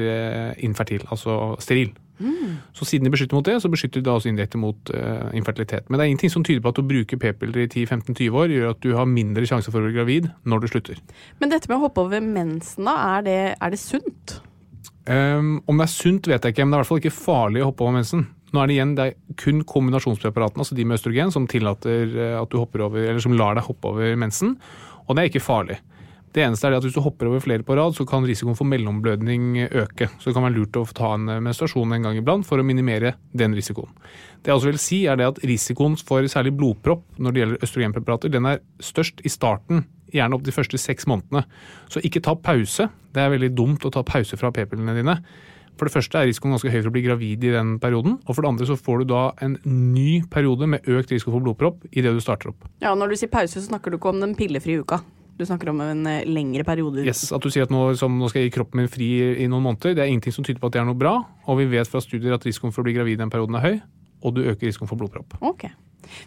[0.65, 1.93] infertil, altså steril.
[2.75, 5.87] Så siden de beskytter mot det, så beskytter de da også indirekte mot uh, infertilitet.
[5.89, 8.73] Men det er ingenting som tyder på at å bruke p-piller i 10-15-20 år gjør
[8.73, 11.01] at du har mindre sjanse for å bli gravid når du slutter.
[11.39, 14.39] Men dette med å hoppe over mensen, da, er det, er det sunt?
[15.09, 17.17] Um, om det er sunt, vet jeg ikke, men det er i hvert fall ikke
[17.17, 18.27] farlig å hoppe over mensen.
[18.53, 23.21] Nå er det igjen det er kun kombinasjonspreparatene, altså de med østrogen, som eh, over,
[23.25, 24.57] som lar deg hoppe over mensen.
[25.07, 25.79] Og det er ikke farlig.
[26.37, 28.69] Det eneste er at hvis du hopper over flere på rad, så kan risikoen for
[28.69, 30.11] mellomblødning øke.
[30.21, 33.15] Så det kan være lurt å ta en menstruasjon en gang iblant for å minimere
[33.33, 33.91] den risikoen.
[34.45, 38.33] Det jeg også vil si er at Risikoen for særlig blodpropp når det gjelder østrogenpreparater,
[38.33, 41.45] den er størst i starten, gjerne opp de første seks månedene.
[41.93, 42.89] Så ikke ta pause.
[43.15, 45.19] Det er veldig dumt å ta pause fra p-pillene dine.
[45.79, 48.17] For det første er risikoen ganske høy for å bli gravid i den perioden.
[48.27, 51.45] Og for det andre så får du da en ny periode med økt risiko for
[51.45, 52.67] blodpropp idet du starter opp.
[52.83, 55.01] Ja, Når du sier pause, så snakker du ikke om den pillefrie uka.
[55.39, 57.05] Du snakker om en eh, lengre periode.
[57.07, 59.07] Yes, At du sier at nå, som, nå skal jeg gi kroppen min fri
[59.39, 61.15] i noen måneder, det er ingenting som tyder på at det er noe bra.
[61.47, 63.63] Og vi vet fra studier at risikoen for å bli gravid i den perioden er
[63.69, 63.77] høy,
[64.27, 65.39] og du øker risikoen for blodpropp.
[65.47, 65.69] Ok.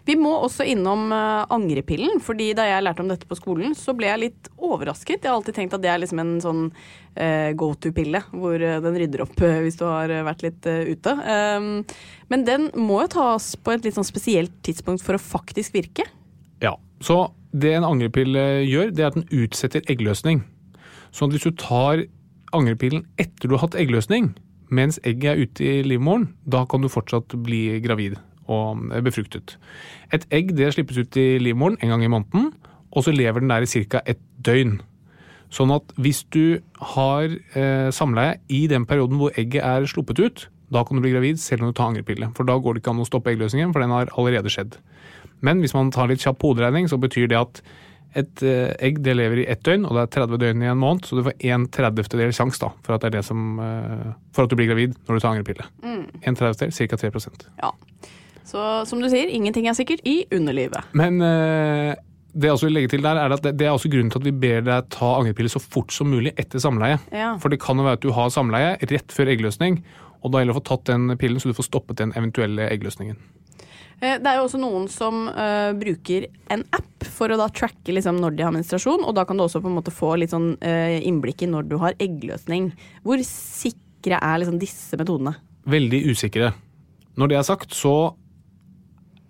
[0.07, 3.95] Vi må også innom eh, angrepillen, fordi da jeg lærte om dette på skolen, så
[3.97, 5.21] ble jeg litt overrasket.
[5.21, 6.63] Jeg har alltid tenkt at det er liksom en sånn
[7.15, 11.15] eh, go to-pille, hvor eh, den rydder opp hvis du har vært litt ute.
[11.25, 11.69] Um,
[12.31, 16.07] men den må jo tas på et litt sånn spesielt tidspunkt for å faktisk virke.
[16.61, 20.43] Ja, Så det en angrepille gjør, det er at den utsetter eggløsning.
[21.11, 22.05] Så hvis du tar
[22.55, 24.31] angrepillen etter du har hatt eggløsning,
[24.71, 28.15] mens egget er ute i livmoren, da kan du fortsatt bli gravid
[28.51, 29.55] og befruktet.
[30.11, 32.51] Et egg det slippes ut i livmoren en gang i måneden,
[32.91, 34.01] og så lever den der i ca.
[34.05, 34.79] et døgn.
[35.51, 36.61] Sånn at hvis du
[36.95, 41.11] har eh, samleie i den perioden hvor egget er sluppet ut, da kan du bli
[41.11, 42.31] gravid selv om du tar angrepille.
[42.37, 44.77] For da går det ikke an å stoppe eggløsningen, for den har allerede skjedd.
[45.43, 47.63] Men hvis man tar litt kjapp hoderegning, så betyr det at
[48.15, 50.79] et eh, egg det lever i ett døgn, og det er 30 døgn i en
[50.79, 54.09] måned, så du får en tredjedel sjanse da, for at, det er det som, eh,
[54.35, 55.67] for at du blir gravid når du tar angrepille.
[56.27, 56.99] En tredjedel, ca.
[56.99, 57.71] 3 Ja.
[58.47, 60.87] Så som du sier, ingenting er sikkert i underlivet.
[60.97, 61.95] Men eh,
[62.33, 64.21] det jeg også vil legge til der, er at det, det er også grunnen til
[64.21, 66.99] at vi ber deg ta angrepille så fort som mulig etter samleie.
[67.11, 67.33] Ja.
[67.41, 69.81] For det kan jo være at du har samleie rett før eggløsning,
[70.21, 72.69] og da gjelder det å få tatt den pillen så du får stoppet den eventuelle
[72.71, 73.19] eggløsningen.
[74.01, 77.93] Eh, Det er jo også noen som uh, bruker en app for å da tracke
[77.93, 80.33] liksom, når de har menstruasjon, og da kan du også på en måte få litt
[80.33, 82.71] sånn uh, innblikk i når du har eggløsning.
[83.05, 85.35] Hvor sikre er liksom disse metodene?
[85.69, 86.53] Veldig usikre.
[87.19, 88.15] Når det er sagt, så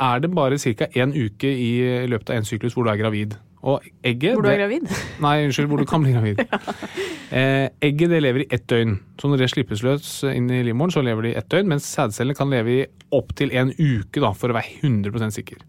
[0.01, 0.87] er det bare ca.
[0.97, 3.35] én uke i løpet av en syklus hvor du er gravid.
[3.61, 4.87] Og egget Hvor du er det- gravid?
[5.21, 6.39] Nei, unnskyld, hvor du kan bli gravid.
[7.37, 8.95] eh, egget det lever i ett døgn.
[9.21, 11.85] Så når det slippes løs inn i livmoren, så lever det i ett døgn, mens
[11.85, 15.61] sædcellene kan leve i opptil en uke, da, for å være 100% sikker.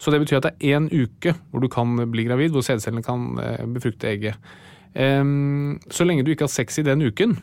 [0.00, 3.02] Så det betyr at det er én uke hvor du kan bli gravid, hvor sædcellene
[3.06, 4.36] kan eh, befrukte egget.
[4.92, 5.24] Eh,
[5.88, 7.38] så lenge du ikke har sex i den uken,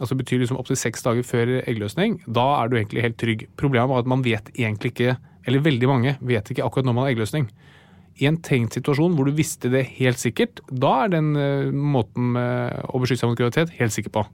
[0.00, 3.44] altså betyr liksom opptil seks dager før eggløsning, da er du egentlig helt trygg.
[3.60, 7.06] Problemet var at man vet egentlig ikke, eller veldig mange vet ikke akkurat når man
[7.06, 7.48] har eggløsning.
[8.20, 12.36] I en tenkt situasjon hvor du visste det helt sikkert, da er den eh, måten
[12.38, 14.24] eh, å beskytte seg mot graviditet helt sikker på.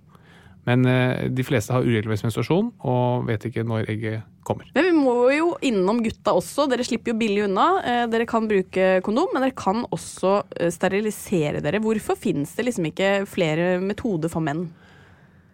[0.69, 4.69] Men eh, de fleste har uregelmessig menstruasjon og vet ikke når egget kommer.
[4.75, 6.67] Men vi må jo innom gutta også.
[6.73, 7.69] Dere slipper jo billig unna.
[8.11, 10.41] Dere kan bruke kondom, men dere kan også
[10.75, 11.81] sterilisere dere.
[11.85, 14.67] Hvorfor finnes det liksom ikke flere metoder for menn?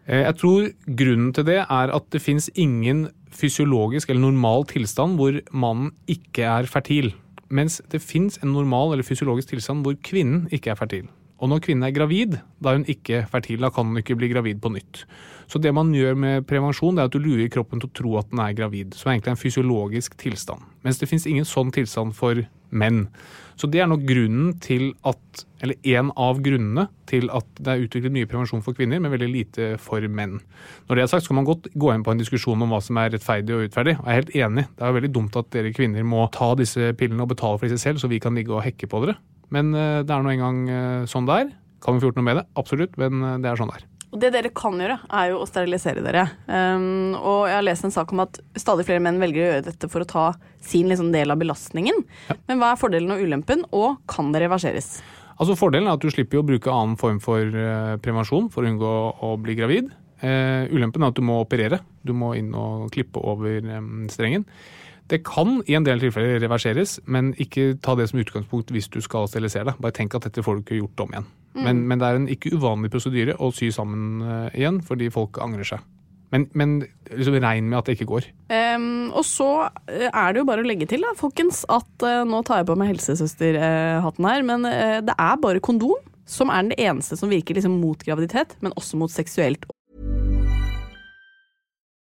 [0.05, 5.41] Jeg tror grunnen til det er at det fins ingen fysiologisk eller normal tilstand hvor
[5.53, 7.13] mannen ikke er fertil.
[7.55, 11.11] Mens det fins en normal eller fysiologisk tilstand hvor kvinnen ikke er fertil.
[11.43, 14.31] Og når kvinnen er gravid, da er hun ikke fertil, da kan hun ikke bli
[14.31, 15.03] gravid på nytt.
[15.51, 18.15] Så det man gjør med prevensjon, det er at du lurer kroppen til å tro
[18.21, 18.95] at den er gravid.
[18.97, 20.63] Som egentlig er en fysiologisk tilstand.
[20.87, 22.39] Mens det fins ingen sånn tilstand for
[22.75, 23.07] menn.
[23.55, 27.85] Så det er nok grunnen til at, eller en av grunnene til at det er
[27.85, 30.41] utviklet mye prevensjon for kvinner, men veldig lite for menn.
[30.89, 32.83] Når det er sagt, så kan man godt gå inn på en diskusjon om hva
[32.83, 33.97] som er rettferdig og urettferdig.
[34.01, 34.67] Jeg er helt enig.
[34.75, 37.87] Det er veldig dumt at dere kvinner må ta disse pillene og betale for disse
[37.87, 39.19] selv, så vi kan ligge og hekke på dere.
[39.55, 41.55] Men eh, det er nå engang eh, sånn det er.
[41.85, 42.49] Kan vi få gjort noe med det?
[42.59, 43.91] Absolutt, men eh, det er sånn det er.
[44.15, 46.29] Og det dere kan gjøre, er jo å sterilisere dere.
[46.47, 49.65] Um, og jeg har lest en sak om at stadig flere menn velger å gjøre
[49.67, 50.27] dette for å ta
[50.63, 51.99] sin liksom, del av belastningen.
[52.47, 55.01] Men hva er fordelen og ulempen, og kan det reverseres?
[55.35, 58.71] Altså Fordelen er at du slipper å bruke annen form for eh, prevensjon for å
[58.71, 58.95] unngå
[59.27, 59.91] å bli gravid.
[60.23, 61.83] Uh, ulempen er at du må operere.
[62.07, 64.47] Du må inn og klippe over um, strengen.
[65.11, 69.03] Det kan i en del tilfeller reverseres, men ikke ta det som utgangspunkt hvis du
[69.05, 69.83] skal sterilisere deg.
[69.83, 71.35] Bare tenk at dette får du ikke gjort om igjen.
[71.55, 75.39] Men, men det er en ikke uvanlig prosedyre å sy sammen uh, igjen, fordi folk
[75.43, 75.85] angrer seg.
[76.35, 76.73] Men, men
[77.13, 78.27] liksom regn med at det ikke går.
[78.51, 82.25] Um, og så eh, er det jo bare å legge til, da, folkens, at uh,
[82.27, 84.67] nå tar jeg på meg helsesøsterhatten her, men
[85.07, 88.99] det er bare kondom som er den eneste som virker liksom mot graviditet, men også
[88.99, 89.69] mot seksuelt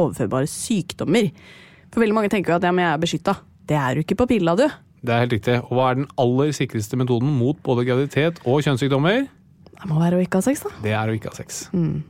[0.00, 1.30] Overførbare sykdommer.
[1.90, 3.34] For veldig mange tenker jo at ja, men jeg er beskytta.
[3.68, 4.66] Det er du ikke på pilla, du.
[5.00, 5.56] Det er helt riktig.
[5.68, 9.24] Og hva er den aller sikreste metoden mot både graviditet og kjønnssykdommer?
[9.70, 10.74] Det må være å ikke ha sex, da.
[10.84, 11.64] Det er å ikke ha sex.
[11.72, 12.04] Mm.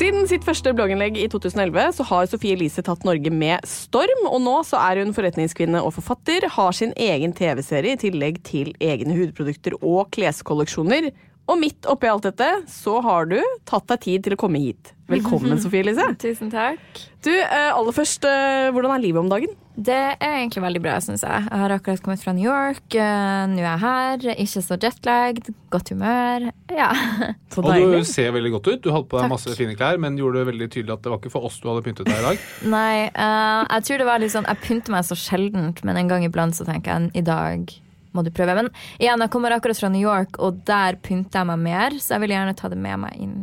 [0.00, 4.38] Siden sitt første blogginnlegg i 2011 så har Sofie Elise tatt Norge med storm, og
[4.40, 9.12] nå så er hun forretningskvinne og forfatter, har sin egen TV-serie i tillegg til egne
[9.18, 11.10] hudprodukter og kleskolleksjoner.
[11.52, 13.36] Og midt oppi alt dette så har du
[13.68, 14.94] tatt deg tid til å komme hit.
[15.12, 16.08] Velkommen, Sofie Elise.
[16.24, 16.80] Tusen takk.
[17.20, 19.52] Du, eh, aller først, eh, hvordan er livet om dagen?
[19.80, 21.44] Det er egentlig veldig bra, syns jeg.
[21.46, 22.84] Jeg har akkurat kommet fra New York.
[22.92, 24.24] eh, Nå er jeg her.
[24.44, 25.48] Ikke så jetlagd.
[25.72, 26.50] Godt humør.
[26.68, 26.90] Ja.
[27.54, 28.02] Så Og deilig.
[28.02, 28.82] du ser veldig godt ut.
[28.84, 29.32] Du hadde på deg Takk.
[29.32, 31.68] masse fine klær, men gjorde det veldig tydelig at det var ikke for oss du
[31.70, 32.42] hadde pyntet deg i dag.
[32.76, 36.10] Nei, uh, jeg tror det var litt sånn Jeg pynter meg så sjeldent, men en
[36.12, 37.72] gang iblant så tenker jeg i dag
[38.12, 38.56] må du prøve.
[38.58, 42.16] Men igjen, jeg kommer akkurat fra New York, og der pynter jeg meg mer, så
[42.18, 43.36] jeg vil gjerne ta det med meg inn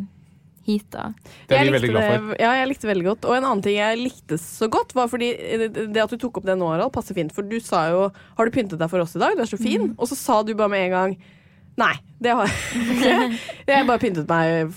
[0.67, 1.07] hit, da.
[1.47, 2.27] Det er vi veldig glad for.
[2.33, 3.25] det- Ja, jeg likte det veldig godt.
[3.29, 5.31] Og en annen ting jeg likte så godt, var fordi
[5.63, 7.31] det det at du tok opp det nå, Harald, passer fint.
[7.33, 9.35] For du sa jo 'Har du pyntet deg for oss i dag?
[9.35, 11.17] Du er så fin.' Og så sa du bare med en gang
[11.77, 13.39] Nei, det har jeg ikke.
[13.67, 14.71] Jeg bare pyntet meg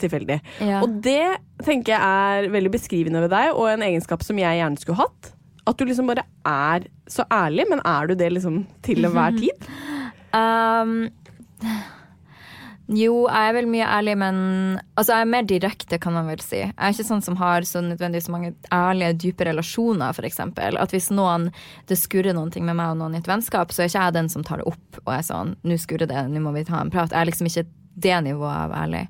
[0.00, 0.40] tilfeldig.
[0.60, 0.80] Ja.
[0.80, 4.78] Og det tenker jeg er veldig beskrivende ved deg, og en egenskap som jeg gjerne
[4.80, 5.32] skulle hatt.
[5.66, 9.68] At du liksom bare er så ærlig, men er du det liksom til enhver tid?
[10.32, 11.10] Um,
[12.90, 14.38] jo, jeg er vel mye ærlig, men
[14.98, 16.58] Altså, jeg er mer direkte, kan man vel si.
[16.58, 20.78] Jeg er ikke sånn som har så nødvendigvis mange ærlige, dype relasjoner, eksempel.
[20.80, 21.48] At hvis noen
[21.88, 24.16] det skurrer noen ting med meg og noen i et vennskap, så er ikke jeg
[24.18, 26.80] den som tar det opp og er sånn Nå skurrer det, nå må vi ta
[26.80, 27.12] en prat.
[27.14, 27.66] Jeg er liksom ikke
[28.00, 29.06] det nivået av ærlig.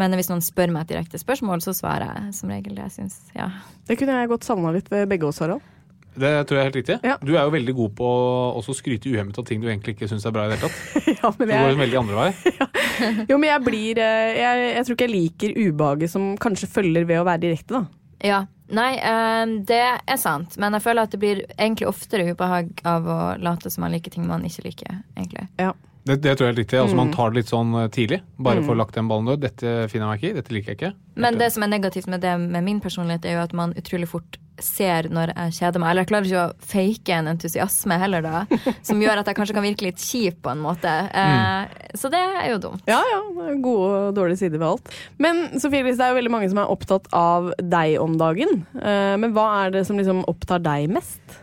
[0.00, 2.96] Men hvis noen spør meg et direkte spørsmål, så svarer jeg som regel det jeg
[2.98, 3.20] syns.
[3.36, 3.50] Ja.
[3.86, 5.62] Det kunne jeg godt savna litt ved begge oss, Harald.
[6.18, 6.96] Det tror jeg er helt riktig.
[7.06, 7.16] Ja.
[7.22, 10.08] Du er jo veldig god på å også skryte uhemmet av ting du egentlig ikke
[10.10, 11.18] syns er bra i det hele tatt.
[11.22, 12.54] Ja, men Du går en veldig andre vei.
[13.30, 17.04] jo, men jeg blir eh, jeg, jeg tror ikke jeg liker ubehaget som kanskje følger
[17.08, 17.84] ved å være direkte, da.
[18.24, 18.40] Ja.
[18.70, 20.56] Nei, eh, det er sant.
[20.62, 24.10] Men jeg føler at det blir egentlig oftere ubehag av å late som man liker
[24.14, 25.00] ting man ikke liker.
[25.16, 25.46] egentlig.
[25.58, 25.72] Ja.
[26.06, 26.78] Det, det tror jeg er riktig.
[26.80, 27.14] Altså, Man Mm.
[27.16, 28.20] tar det litt sånn eh, tidlig.
[28.40, 28.66] Bare Mm.
[28.66, 29.40] for å lagt den ballen død.
[29.42, 30.36] Dette finner jeg meg ikke i.
[30.38, 30.92] Dette liker jeg ikke.
[31.16, 34.08] Men det som er negativt med det med min personlighet, er jo at man utrolig
[34.08, 35.90] fort ser når jeg kjeder meg.
[35.92, 38.42] Eller jeg klarer ikke å fake en entusiasme heller, da.
[38.86, 40.92] Som gjør at jeg kanskje kan virke litt kjip på en måte.
[41.10, 42.84] Eh, Så det er jo dumt.
[42.90, 43.20] Ja, ja.
[43.60, 44.94] Gode og dårlige sider ved alt.
[45.18, 48.64] Men Sofie Elise, det er jo veldig mange som er opptatt av deg om dagen.
[48.78, 51.39] Eh, Men hva er det som liksom opptar deg mest?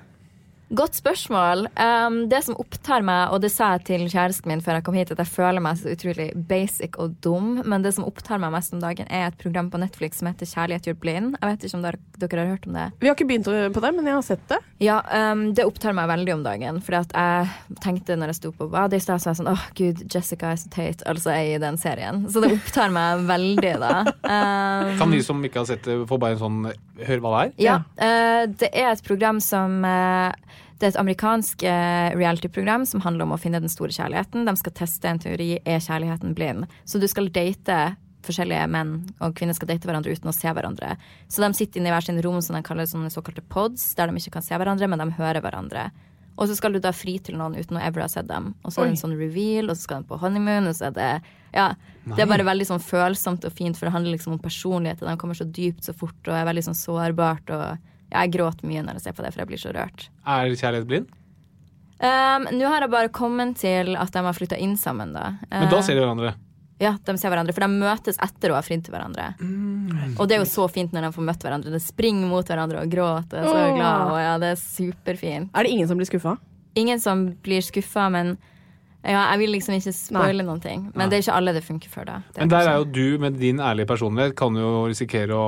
[0.69, 1.69] Godt spørsmål.
[1.79, 4.97] Um, det som opptar meg, og det sa jeg til kjæresten min før jeg kom
[4.99, 8.51] hit, at jeg føler meg så utrolig basic og dum, men det som opptar meg
[8.51, 11.37] mest om dagen, er et program på Netflix som heter Kjærlighet gjør blind.
[11.39, 12.87] Jeg vet ikke om dere, dere har hørt om det?
[12.99, 14.59] Vi har ikke begynt på det, men jeg har sett det.
[14.83, 14.97] Ja,
[15.31, 16.81] um, det opptar meg veldig om dagen.
[16.83, 19.65] For jeg tenkte når jeg sto på badet i stad, så var jeg sånn åh
[19.79, 22.25] gud, Jessica is så Tate, altså jeg i den serien.
[22.27, 23.93] Så det opptar meg veldig, da.
[24.27, 26.59] Um, Kan de som ikke har sett det, få bare en sånn
[27.07, 27.55] Hør hva det er?
[27.61, 30.33] ja, Uh, det er et program som eh,
[30.77, 34.45] Det er et amerikansk eh, reality-program som handler om å finne den store kjærligheten.
[34.45, 36.67] De skal teste en teori er kjærligheten blind.
[36.85, 37.95] Så du skal date
[38.27, 38.91] forskjellige menn
[39.23, 40.95] og kvinner skal date hverandre uten å se hverandre.
[41.31, 44.11] Så de sitter inne i hver sin rom som de kaller sånne såkalte pods, der
[44.11, 45.87] de ikke kan se hverandre, men de hører hverandre.
[46.37, 48.51] Og så skal du da fri til noen uten å ever ha sett dem.
[48.61, 50.91] Og så er det en sånn reveal, og så skal de på honeymoon, og så
[50.91, 51.11] er det
[51.55, 51.73] Ja.
[52.07, 55.09] Det er bare veldig sånn følsomt og fint, for det handler liksom om personlighet, og
[55.09, 57.79] de kommer så dypt så fort, og er veldig sånn sårbart, og
[58.11, 60.09] jeg gråter mye når jeg ser på det, for jeg blir så rørt.
[60.23, 61.13] Er kjærlighet blind?
[61.97, 65.31] Um, Nå har jeg bare kommet til at de har flytta inn sammen, da.
[65.49, 66.35] Men da Eh, ser de hverandre.
[66.77, 69.31] Ja, de ser hverandre, for de møtes etter å ha fridd til hverandre.
[70.19, 71.73] Og det er jo så fint når de får møtt hverandre.
[71.73, 73.71] De springer mot hverandre og gråter er så oh.
[73.73, 74.11] glad.
[74.11, 75.49] Og ja, det er superfint.
[75.57, 76.35] Er det ingen som blir skuffa?
[76.77, 78.35] Ingen som blir skuffa, men
[79.07, 80.81] ja, jeg vil liksom ikke spoile noen ting.
[80.93, 82.17] Men det er ikke alle det funker for, da.
[82.35, 85.47] Det Men der er jo du med din ærlige personlighet kan jo risikere å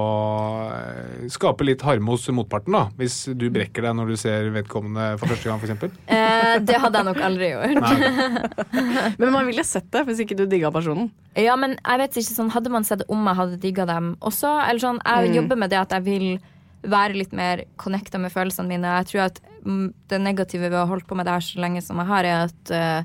[0.71, 2.85] eh, skape litt harme hos motparten, da.
[2.99, 5.97] Hvis du brekker deg når du ser vedkommende for første gang, f.eks.
[6.19, 8.39] Eh, det hadde jeg nok aldri gjort.
[9.21, 11.09] Men man ville sett det hvis ikke du digga personen.
[11.39, 14.49] Ja, men jeg vet ikke sånn, Hadde man sett om jeg hadde digga dem også?
[14.69, 15.35] Eller sånn, Jeg Mm.
[15.35, 16.39] jobber med det at jeg vil
[16.83, 18.87] være litt mer connecta med følelsene mine.
[19.03, 21.59] Jeg tror at mm, Det negative ved å ha holdt på med det her så
[21.59, 23.03] lenge som jeg har, er at eh,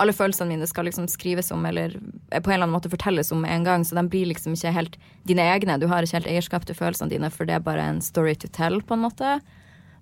[0.00, 3.44] alle følelsene mine skal liksom skrives om eller på en eller annen måte fortelles om
[3.44, 3.84] en gang.
[3.84, 4.96] Så de blir liksom ikke helt
[5.28, 5.76] dine egne.
[5.80, 8.48] Du har ikke helt eierskap til følelsene dine, for det er bare en story to
[8.48, 9.36] tell, på en måte.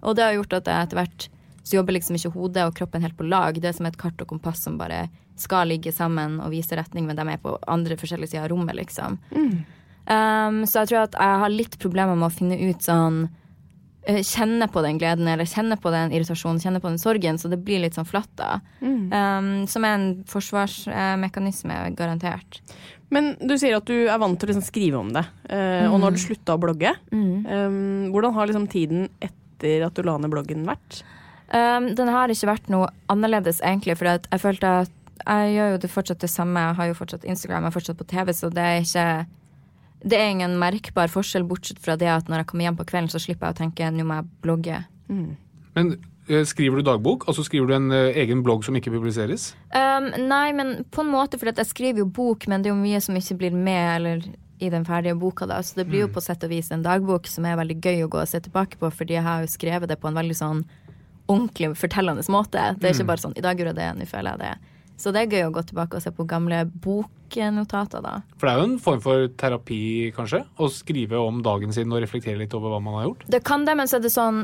[0.06, 1.28] Og det har gjort at jeg etter hvert
[1.60, 3.58] så jobber liksom ikke hodet og kroppen helt på lag.
[3.58, 5.08] Det er som et kart og kompass som bare
[5.40, 8.76] skal ligge sammen og vise retning, men de er på andre forskjellige sider av rommet,
[8.78, 9.18] liksom.
[10.10, 13.26] Um, så jeg tror at jeg har litt problemer med å finne ut sånn
[14.06, 17.58] Kjenne på den gleden eller kjenne på den irritasjonen, kjenne på den sorgen, så det
[17.62, 18.54] blir litt sånn flatt, da.
[18.80, 19.02] Mm.
[19.12, 22.60] Um, som er en forsvarsmekanisme, garantert.
[23.12, 25.24] Men du sier at du er vant til å liksom skrive om det.
[25.50, 26.94] Eh, Og nå har du slutta å blogge.
[27.12, 31.02] Um, hvordan har liksom tiden etter at du la ned bloggen vært?
[31.50, 35.80] Um, den har ikke vært noe annerledes, egentlig, for jeg følte at jeg gjør jo
[35.82, 36.62] det fortsatt det samme.
[36.70, 39.08] Jeg har jo fortsatt Instagram, jeg er fortsatt på TV, så det er ikke
[40.02, 43.10] Det er ingen merkbar forskjell, bortsett fra det at når jeg kommer hjem på kvelden,
[43.12, 44.84] så slipper jeg å tenke nå må jeg blogge.
[45.74, 45.90] Men
[46.28, 47.26] eh, skriver du dagbok?
[47.28, 49.54] Altså skriver du en eh, egen blogg som ikke publiseres?
[49.74, 52.80] Um, nei, men på en måte, for jeg skriver jo bok, men det er jo
[52.80, 54.24] mye som ikke blir med eller
[54.60, 55.46] i den ferdige boka.
[55.46, 58.04] da, Så det blir jo på sett og vis en dagbok som er veldig gøy
[58.04, 60.36] å gå og se tilbake på, fordi jeg har jo skrevet det på en veldig
[60.36, 60.64] sånn
[61.30, 62.76] ordentlig fortellende måte.
[62.78, 63.06] Det er ikke Mm.
[63.06, 64.58] bare sånn 'i dag gjorde jeg det, nå føler jeg det'.
[65.00, 68.18] Så det er gøy å gå tilbake og se på gamle boknotater, da.
[68.36, 69.78] For det er jo en form for terapi,
[70.16, 70.42] kanskje?
[70.60, 73.24] Å skrive om dagen sin og reflektere litt over hva man har gjort?
[73.32, 74.42] Det kan det, men så er det sånn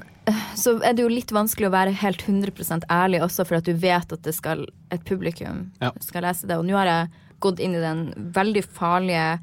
[0.56, 3.74] Så er det jo litt vanskelig å være helt 100% ærlig også, for at du
[3.78, 5.92] vet at det skal et publikum Ja.
[6.00, 6.56] skal lese det.
[6.56, 7.10] Og nå har jeg
[7.44, 9.38] gått inn i den veldig farlige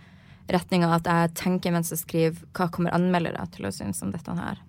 [0.51, 4.35] retninga at jeg tenker mens jeg skriver hva kommer anmeldere til å synes om dette
[4.37, 4.59] her.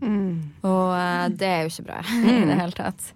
[0.67, 2.03] Og uh, det er jo ikke bra
[2.35, 3.11] i det hele tatt.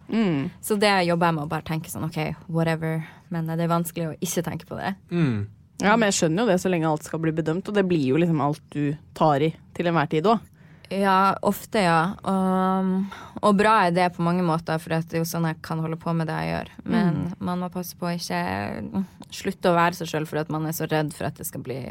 [0.64, 2.18] Så det jobber jeg med å bare tenke sånn OK,
[2.49, 3.07] whatever.
[3.33, 4.94] Men eh, det er vanskelig å ikke tenke på det.
[5.12, 5.47] Mm.
[5.79, 8.03] Ja, men jeg skjønner jo det så lenge alt skal bli bedømt, og det blir
[8.11, 10.47] jo liksom alt du tar i til enhver tid òg.
[10.88, 12.14] Ja, ofte, ja.
[12.25, 15.83] Og, og bra er det på mange måter, for det er jo sånn jeg kan
[15.85, 16.71] holde på med det jeg gjør.
[16.88, 18.40] Men man må passe på å ikke
[18.88, 21.47] mm, slutte å være seg sjøl for at man er så redd for at det
[21.49, 21.83] skal bli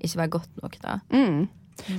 [0.00, 0.98] ikke være godt nok, da.
[1.12, 1.46] Mm.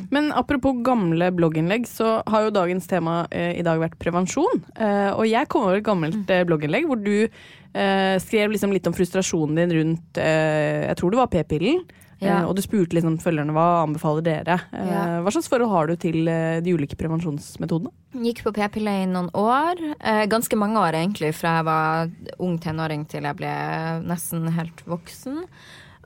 [0.10, 4.64] Men apropos gamle blogginnlegg, så har jo dagens tema eh, i dag vært prevensjon.
[4.74, 8.90] Eh, og jeg kom over et gammelt eh, blogginnlegg hvor du eh, skrev liksom litt
[8.90, 11.86] om frustrasjonen din rundt eh, Jeg tror det var p-pillen.
[12.18, 12.40] Ja.
[12.40, 14.58] Eh, og du spurte liksom følgerne hva anbefaler dere.
[14.74, 15.06] Eh, Ja.
[15.22, 17.94] Hva slags forhold har du til de ulike prevensjonsmetodene?
[18.26, 19.78] Gikk på p-pille i noen år.
[20.02, 22.10] Eh, ganske mange år, egentlig, fra jeg var
[22.42, 23.54] ung tenåring til jeg ble
[24.10, 25.44] nesten helt voksen.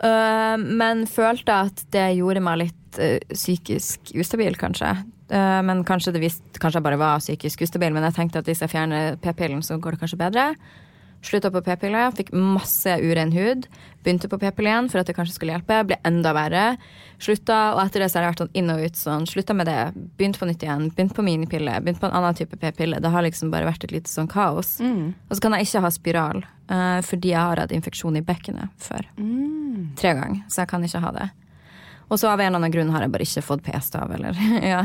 [0.01, 4.95] Eh, men følte at det gjorde meg litt uh, psykisk ustabil, kanskje.
[5.31, 8.49] Uh, men kanskje, det vist, kanskje jeg bare var psykisk ustabil, men jeg tenkte at
[8.49, 10.47] hvis jeg fjerner p-pillen, så går det kanskje bedre.
[11.21, 13.67] Slutta på p-piller, fikk masse uren hud.
[14.01, 15.77] Begynte på p-piller igjen for at det kanskje skulle hjelpe.
[15.85, 16.63] Ble enda verre.
[17.21, 19.27] Slutta, og etter det så har jeg vært sånn inn og ut sånn.
[19.29, 19.77] Slutta med det.
[20.17, 20.87] Begynte på nytt igjen.
[20.89, 21.75] Begynte på minipille.
[21.85, 22.97] Begynte på en annen type p-pille.
[23.03, 24.79] Det har liksom bare vært et lite sånn kaos.
[25.29, 26.41] Og så kan jeg ikke ha spiral,
[26.73, 29.05] uh, fordi jeg har hatt infeksjon i bekkenet før.
[30.01, 31.29] Tre ganger, så jeg kan ikke ha det.
[32.09, 34.35] Og så av en eller annen grunn har jeg bare ikke fått p-stav, eller
[34.73, 34.81] ja.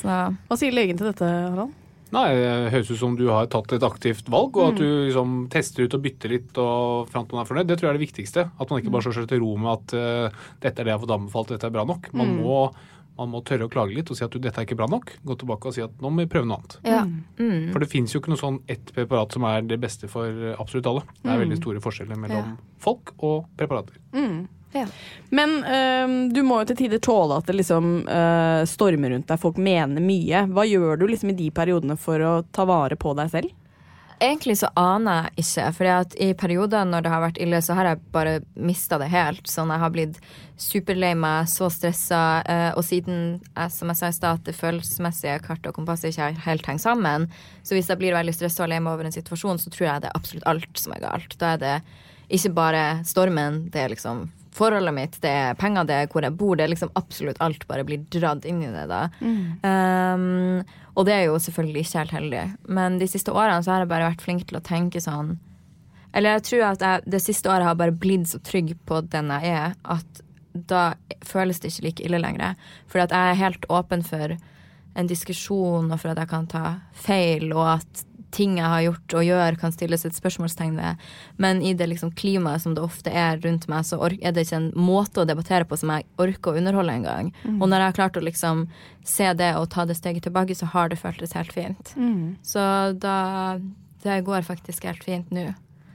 [0.00, 0.08] Så
[0.48, 1.76] Hva sier legen til dette, Harald?
[2.14, 5.36] Nei, Det høres ut som du har tatt et aktivt valg, og at du liksom
[5.52, 7.66] tester ut og bytter litt og fram til man er fornøyd.
[7.68, 8.44] Det tror jeg er det viktigste.
[8.54, 10.98] At man ikke bare slår seg til ro med at uh, dette er det jeg
[11.00, 12.08] har fått anbefalt, dette er bra nok.
[12.14, 12.58] Man, må,
[13.18, 15.12] man må tørre å klage litt og si at du, dette er ikke bra nok.
[15.26, 16.78] Gå tilbake og si at nå må vi prøve noe annet.
[16.86, 17.02] ja.
[17.74, 20.86] For det fins jo ikke noe sånn ett preparat som er det beste for absolutt
[20.90, 21.02] alle.
[21.22, 23.98] Det er veldig store forskjeller mellom folk og preparater.
[24.74, 24.86] Ja.
[25.34, 29.40] Men øhm, du må jo til tider tåle at det liksom øh, stormer rundt deg,
[29.40, 30.46] folk mener mye.
[30.50, 33.60] Hva gjør du liksom i de periodene for å ta vare på deg selv?
[34.22, 37.88] Egentlig så aner jeg ikke, at i perioder når det har vært ille, så har
[37.88, 39.42] jeg bare mista det helt.
[39.50, 40.20] Sånn jeg har blitt
[40.60, 44.54] superlei meg, så stressa, eh, og siden jeg, som jeg sa i stad, at det
[44.56, 47.26] følelsesmessige kartet og kompasset ikke helt henger sammen,
[47.66, 50.04] så hvis jeg blir veldig stressa og lei meg over en situasjon, så tror jeg
[50.04, 51.36] det er absolutt alt som er galt.
[51.42, 51.76] Da er det
[52.38, 56.36] ikke bare stormen, det er liksom forholdet mitt, det er penger, det er hvor jeg
[56.38, 59.02] bor, det er liksom absolutt alt bare blir dratt inn i det da.
[59.20, 60.62] Um,
[60.94, 62.44] og det er jo selvfølgelig ikke helt heldig.
[62.78, 65.36] Men de siste årene så har jeg bare vært flink til å tenke sånn
[66.14, 69.32] Eller jeg tror at jeg det siste året har bare blitt så trygg på den
[69.34, 70.22] jeg er, at
[70.54, 70.94] da
[71.26, 72.54] føles det ikke like ille lenger.
[72.86, 74.36] For at jeg er helt åpen for
[74.94, 79.16] en diskusjon, og for at jeg kan ta feil, og at ting jeg har gjort
[79.20, 81.02] og gjør, kan stilles et spørsmålstegn ved.
[81.40, 84.60] Men i det liksom klimaet som det ofte er rundt meg, så er det ikke
[84.60, 87.32] en måte å debattere på som jeg orker å underholde engang.
[87.60, 88.66] Og når jeg har klart å liksom
[89.06, 91.94] se det og ta det steget tilbake, så har det føltes helt fint.
[92.42, 92.64] Så
[92.98, 93.58] da
[94.04, 95.54] Det går faktisk helt fint nå.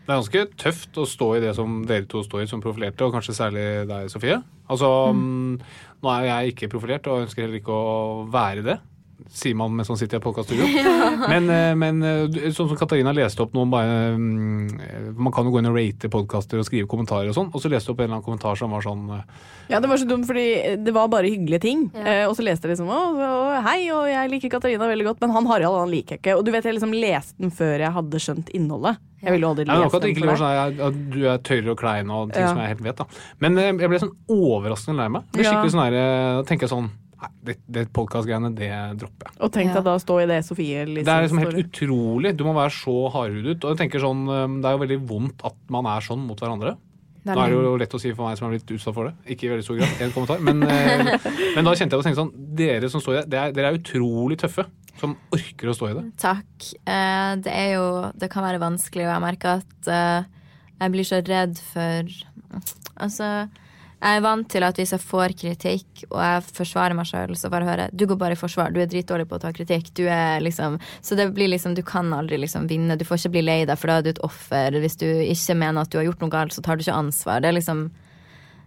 [0.10, 3.06] Det er ganske tøft å stå i det som dere to står i som profilerte,
[3.06, 4.40] og kanskje særlig deg, Sofie.
[4.66, 5.60] Altså, mm,
[6.02, 8.80] Nå er jeg ikke profilert og ønsker heller ikke å være det,
[9.28, 10.66] sier man mens man sitter i et podkaststudio.
[11.30, 15.52] Men, eh, men eh, sånn som Katarina leste opp noen bare mm, Man kan jo
[15.52, 18.00] gå inn og rate podkaster og skrive kommentarer og sånn, og så leste du opp
[18.00, 19.26] en eller annen kommentar som var sånn eh,
[19.74, 21.84] Ja, det var så dumt, fordi det var bare hyggelige ting.
[21.94, 22.30] Ja.
[22.30, 23.02] og så leste jeg liksom å,
[23.68, 26.38] hei, og jeg liker Katarina veldig godt, men han Harald han liker jeg ikke.
[26.40, 28.98] Og du vet, jeg liksom leste den før jeg hadde skjønt innholdet.
[29.20, 30.80] Jeg ville aldri Ja, akkurat den ikke for var deg.
[30.80, 32.54] sånn at- du er tørr og klein og ting Ja.
[32.54, 32.96] som jeg helt vet.
[33.04, 33.06] da.
[33.44, 35.24] Men eh, jeg ble sånn overraskende lei meg.
[35.36, 36.90] Det skikkelig sånn her, eh, tenker jeg sånn
[37.20, 38.70] Nei, det, det podkastgreiene, det
[39.02, 39.38] dropper jeg.
[39.44, 42.36] Og tenk deg da å stå i det Sofie liksom, Det er liksom helt utrolig.
[42.40, 43.58] Du må være så hardhudet.
[43.64, 44.22] Og jeg tenker sånn,
[44.60, 46.78] Det er jo veldig vondt at man er sånn mot hverandre.
[47.28, 49.14] Nå er det jo lett å si for meg som har blitt utsatt for det.
[49.36, 50.04] Ikke i veldig stor grad.
[50.06, 50.42] En kommentar.
[50.44, 53.40] Men, eh, men da kjente jeg og tenkte sånn Dere som står i det, det
[53.42, 54.66] er, dere er utrolig tøffe.
[55.00, 56.06] Som orker å stå i det.
[56.20, 56.70] Takk.
[56.88, 57.86] Eh, det er jo
[58.20, 60.30] Det kan være vanskelig, og jeg merker at eh,
[60.80, 62.18] jeg blir så redd for
[63.00, 63.28] Altså,
[64.00, 67.50] jeg er vant til at hvis jeg får kritikk, og jeg forsvarer meg sjøl, så
[67.52, 69.92] får jeg Du går bare i forsvar, du er dritdårlig på å ta kritikk.
[69.94, 72.96] Du er liksom Så det blir liksom Du kan aldri liksom vinne.
[72.98, 74.72] Du får ikke bli lei deg, for da er du et offer.
[74.80, 77.42] Hvis du ikke mener at du har gjort noe galt, så tar du ikke ansvar.
[77.42, 77.90] Det er liksom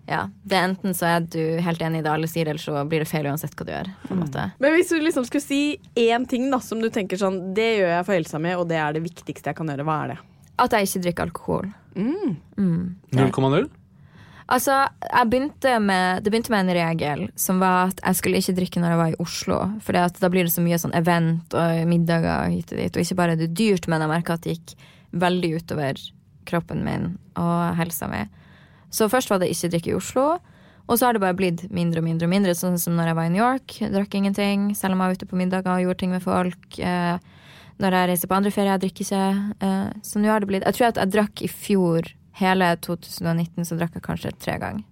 [0.08, 0.28] Ja.
[0.44, 3.00] Det er enten så er du helt enig i det alle sier, eller så blir
[3.00, 3.88] det feil uansett hva du gjør.
[4.08, 4.52] På en måte.
[4.58, 7.88] Men hvis du liksom skulle si én ting da, som du tenker sånn Det gjør
[7.96, 10.18] jeg for helsa mi, og det er det viktigste jeg kan gjøre, hva er det?
[10.58, 11.70] At jeg ikke drikker alkohol.
[11.96, 13.70] 0,0?
[14.50, 14.88] Altså,
[15.30, 18.94] begynte med, Det begynte med en regel som var at jeg skulle ikke drikke når
[18.94, 19.58] jeg var i Oslo.
[19.80, 22.96] For da blir det så mye sånn event og middager hit og dit.
[22.96, 24.74] Og ikke bare det dyrt, men jeg merka at det gikk
[25.12, 26.00] veldig utover
[26.48, 28.24] kroppen min og helsa mi.
[28.92, 30.26] Så først var det ikke drikke i Oslo.
[30.90, 32.54] Og så har det bare blitt mindre og mindre og mindre.
[32.58, 33.76] Sånn som når jeg var i New York.
[33.94, 36.66] Drakk ingenting, selv om jeg var ute på middager og gjorde ting med folk.
[36.78, 37.16] Eh,
[37.82, 39.22] når jeg reiser på andre ferier, jeg drikker ikke.
[39.68, 42.10] Eh, så nå har det blitt Jeg tror at jeg drakk i fjor,
[42.42, 44.84] hele 2019, så drakk jeg kanskje tre ganger.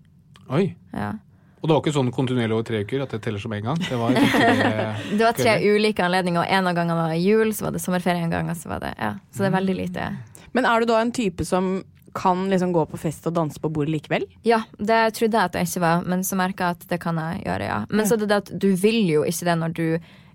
[0.50, 0.70] Oi.
[0.94, 1.12] Ja.
[1.60, 3.78] Og det var ikke sånn kontinuerlig over tre uker at det teller som én gang?
[3.84, 4.74] Det var tre
[5.18, 8.24] Det var tre ulike anledninger, og en av gangene var jul, så var det sommerferie
[8.24, 9.14] en gang, og så var det Ja.
[9.30, 10.10] Så det er veldig lite.
[10.56, 11.82] Men er du da en type som
[12.16, 14.24] kan liksom gå på fest og danse på bordet likevel?
[14.42, 17.20] Ja, det trodde jeg at jeg ikke var, men så merka jeg at det kan
[17.22, 17.78] jeg gjøre, ja.
[17.92, 19.84] Men så er det det at du vil jo ikke det når du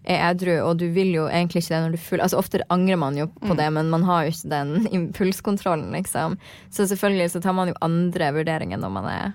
[0.05, 2.23] er edru, og du vil jo egentlig ikke det når du er full.
[2.25, 6.37] Altså Ofte angrer man jo på det, men man har jo ikke den impulskontrollen, liksom.
[6.73, 9.33] Så selvfølgelig så tar man jo andre vurderinger når man er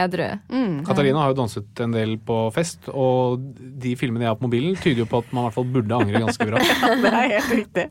[0.00, 0.26] edru.
[0.86, 3.40] Katarina har jo danset en del på fest, og
[3.82, 5.96] de filmene jeg har på mobilen, tyder jo på at man i hvert fall burde
[5.96, 6.62] angre ganske bra.
[7.04, 7.86] Det er helt riktig.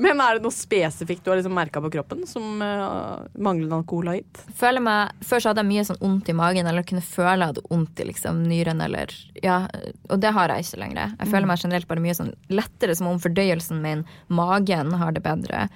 [0.00, 4.08] Men er det noe spesifikt du har liksom merka på kroppen som uh, manglende alkohol
[4.12, 4.42] har gitt?
[4.56, 7.52] føler meg, Før så hadde jeg mye sånn vondt i magen, eller kunne føle jeg
[7.52, 8.82] hadde vondt i liksom, nyren.
[8.84, 9.14] Eller,
[9.44, 9.62] ja,
[10.08, 11.16] og det har jeg ikke lenger.
[11.18, 15.24] Jeg føler meg generelt bare mye sånn lettere, som om fordøyelsen min, magen, har det
[15.24, 15.66] bedre.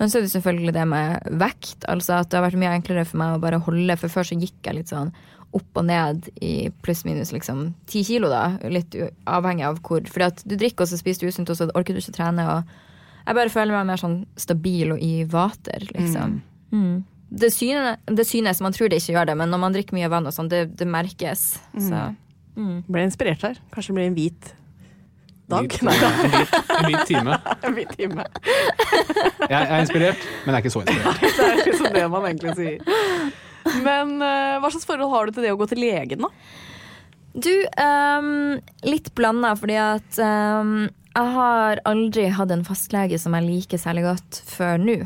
[0.00, 1.86] Men så er det selvfølgelig det med vekt.
[1.88, 4.38] Altså at det har vært mye enklere for meg å bare holde, for før så
[4.40, 5.14] gikk jeg litt sånn
[5.56, 8.58] opp og ned i pluss-minus liksom ti kilo, da.
[8.68, 8.96] Litt
[9.30, 10.04] avhengig av hvor.
[10.10, 12.44] Fordi at du drikker, og så spiser du usunt, og så orker du ikke trene.
[12.50, 12.76] Og
[13.26, 16.38] jeg bare føler meg mer sånn stabil og i vater, liksom.
[16.70, 17.00] Mm.
[17.26, 20.10] Det, syne, det synes, man tror det ikke gjør det, men når man drikker mye
[20.12, 21.48] vann og sånn, det, det merkes.
[21.74, 22.04] Så
[22.54, 22.84] mm.
[22.86, 23.58] Ble inspirert her.
[23.74, 24.52] Kanskje det blir en hvit
[25.50, 25.66] dag?
[25.66, 25.96] Hvit- Nei.
[26.76, 27.38] En hvit, time.
[27.62, 28.26] En hvit time.
[29.46, 31.26] Jeg er inspirert, men jeg er ikke så inspirert.
[31.36, 33.02] Det er liksom det man egentlig sier.
[33.82, 36.30] Men eh, hva slags forhold har du til det å gå til legen, da?
[37.36, 37.52] Du,
[37.82, 38.56] um,
[38.86, 40.86] litt blanda, fordi at ehm,
[41.16, 44.96] jeg har aldri hatt en fastlege som jeg liker særlig godt før nå.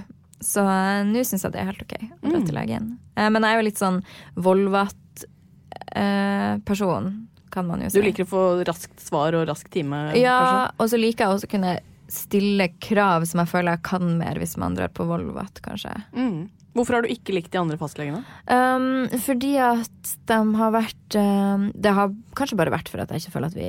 [0.41, 2.85] Så eh, nå syns jeg det er helt OK å dra til legen.
[3.15, 3.99] Eh, men jeg er jo litt sånn
[4.41, 7.05] Volvat-person,
[7.53, 7.97] kan man jo si.
[7.99, 9.99] Du liker å få raskt svar og rask time?
[10.19, 10.41] Ja,
[10.79, 11.73] og så liker jeg også å kunne
[12.11, 15.93] stille krav som jeg føler jeg kan mer hvis man drar på Volvat, kanskje?
[16.17, 16.49] Mm.
[16.75, 18.23] Hvorfor har du ikke likt de andre fastlegene?
[18.47, 23.19] Um, fordi at de har vært um, Det har kanskje bare vært for at jeg
[23.25, 23.69] ikke føler at vi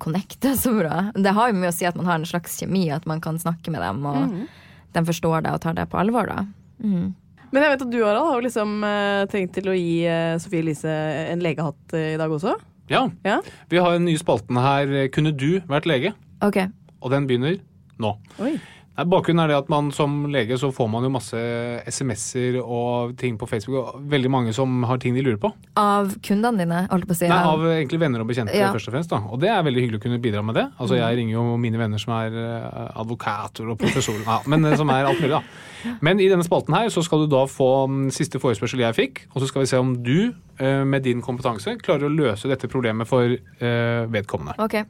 [0.00, 1.06] connecter så bra.
[1.14, 3.38] Det har jo mye å si at man har en slags kjemi, at man kan
[3.40, 4.44] snakke med dem, og mm.
[4.96, 6.44] de forstår deg og tar deg på alvor, da.
[6.80, 7.12] Mm.
[7.50, 10.62] Men jeg vet at du Harald, har liksom eh, tenkt til å gi eh, Sofie
[10.62, 10.92] Elise
[11.32, 12.54] en legehatt eh, i dag også.
[12.90, 13.04] Ja.
[13.26, 13.40] Ja.
[13.70, 16.14] Vi har en ny spalten her, Kunne du vært lege?
[16.46, 16.62] Ok.
[17.00, 17.58] Og den begynner
[18.00, 18.14] nå.
[18.42, 18.54] Oi.
[19.00, 21.38] Bakgrunnen er det at man som lege så får man jo masse
[21.88, 23.94] SMS-er og ting på Facebook.
[23.94, 25.52] og Veldig mange som har ting de lurer på.
[25.80, 27.28] Av kundene dine, holdt på å si.
[27.30, 28.72] Nei, Av egentlig venner og bekjente, Ja.
[28.74, 29.08] først og fremst.
[29.10, 29.22] da.
[29.30, 30.66] Og det er veldig hyggelig å kunne bidra med det.
[30.78, 34.76] Altså, Jeg ringer jo mine venner som er eh, advokater og professorer, ja, men eh,
[34.76, 35.42] som er alt mulig, da.
[36.02, 39.20] Men i denne spalten her så skal du da få mm, siste forespørsel jeg fikk,
[39.34, 42.68] og så skal vi se om du eh, med din kompetanse klarer å løse dette
[42.68, 44.58] problemet for vedkommende.
[44.60, 44.84] Ok.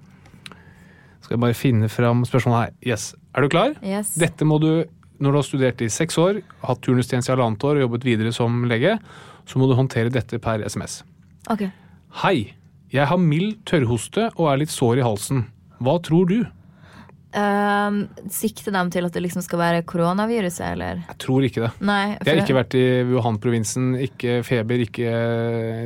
[1.31, 2.71] Skal jeg bare finne fram spørsmålet her.
[2.91, 3.03] Yes.
[3.39, 3.77] Er du klar?
[3.87, 4.17] Yes.
[4.19, 4.83] Dette må du,
[5.23, 8.33] når du har studert i seks år, hatt turnustjeneste i halvannet år og jobbet videre
[8.35, 8.97] som lege,
[9.47, 11.05] så må du håndtere dette per SMS.
[11.55, 11.69] Ok.
[12.25, 12.57] Hei,
[12.91, 15.45] jeg har mild tørrhoste og er litt sår i halsen.
[15.79, 16.41] Hva tror du?
[17.31, 18.01] Um,
[18.35, 21.05] sikter de til at det liksom skal være koronaviruset, eller?
[21.13, 21.71] Jeg tror ikke det.
[21.79, 22.17] Nei.
[22.17, 25.15] Jeg har ikke vært i Wuhan-provinsen, ikke feber, ikke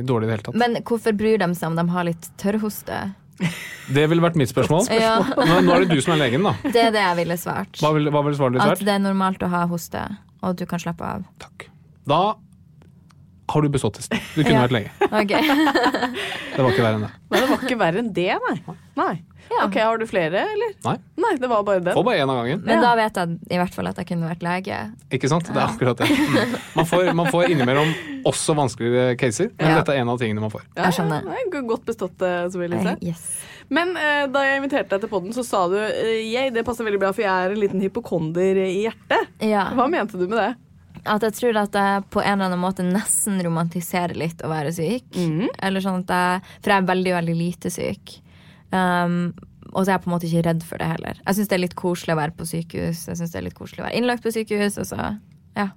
[0.09, 0.57] dårlig i det hele tatt.
[0.57, 3.03] Men hvorfor bryr de seg om de har litt tørrhoste?
[3.39, 4.87] Det ville vært mitt spørsmål.
[5.05, 5.17] Ja.
[5.21, 6.55] Nå, er det du som er legen, da.
[6.63, 7.77] Det er det jeg ville svart.
[7.81, 10.01] Hva ville hva ville svaret ditt At det er normalt å ha hoste,
[10.41, 11.25] og at du kan slappe av.
[12.09, 12.21] Da
[13.53, 14.17] har du bestått testen.
[14.33, 14.63] Du kunne Ja.
[14.65, 14.91] vært lege.
[15.05, 15.41] Okay.
[16.55, 17.11] Det var ikke verre enn det.
[17.29, 18.75] Nei, det var ikke verre enn det, nei.
[18.95, 19.13] nei.
[19.63, 20.73] Ok, Har du flere, eller?
[20.83, 20.95] Nei.
[21.21, 21.93] Nei, det var bare den.
[21.95, 22.61] Få bare én av gangen.
[22.65, 24.79] Men da vet jeg i hvert fall at jeg kunne vært lege.
[25.15, 25.47] Ikke sant?
[25.47, 26.09] Det er akkurat det.
[26.75, 27.93] Man får, man får innimellom
[28.27, 29.77] også vanskeligere caser, men Ja.
[29.79, 30.65] dette er en av tingene man får.
[30.75, 31.29] Ja, skjønner.
[31.65, 32.97] Godt bestått, eh, Sofie Elise.
[33.05, 33.23] Yes.
[33.69, 36.85] Men uh, da jeg inviterte deg til podden, så sa du eh, jeg, det passer
[36.85, 39.31] veldig bra, for jeg er en liten hypokonder i hjertet.
[39.45, 39.69] Ja.
[39.77, 40.51] Hva mente du med det?
[41.05, 44.71] At jeg tror at jeg på en eller annen måte nesten romantiserer litt å være
[44.73, 45.05] syk.
[45.13, 45.51] Mm.
[45.61, 48.15] Eller sånn at jeg, For jeg er veldig, veldig lite syk.
[48.75, 49.33] Um,
[49.75, 51.17] og så er jeg på en måte ikke redd for det heller.
[51.19, 53.07] Jeg syns det er litt koselig å være på sykehus.
[53.09, 54.77] Jeg synes det er litt koselig å være innlagt på sykehus.
[54.81, 55.09] Og så,
[55.57, 55.67] ja.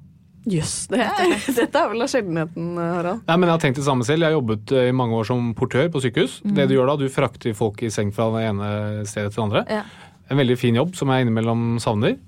[0.49, 3.24] Jøss, det er, dette er vel av sjeldenheten, eh, Harald.
[3.26, 4.22] Nei, men Jeg har tenkt det samme selv.
[4.22, 6.38] Jeg har jobbet eh, i mange år som portør på sykehus.
[6.44, 6.55] Mm.
[6.61, 8.70] Det Du gjør da, du frakter folk i seng fra det ene
[9.09, 9.64] stedet til det andre.
[9.80, 9.82] Ja.
[10.30, 12.18] En veldig fin jobb som jeg innimellom savner.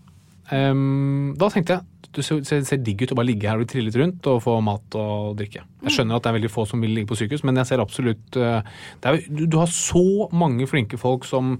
[0.50, 3.70] Um, da tenkte jeg du ser, ser, digg ut å bare ligge her og bli
[3.70, 5.62] trillet rundt og få mat og drikke.
[5.86, 7.82] Jeg skjønner at det er veldig få som vil ligge på sykehus, men jeg ser
[7.82, 8.72] absolutt eh,
[9.06, 11.54] er, du, du har så mange flinke folk som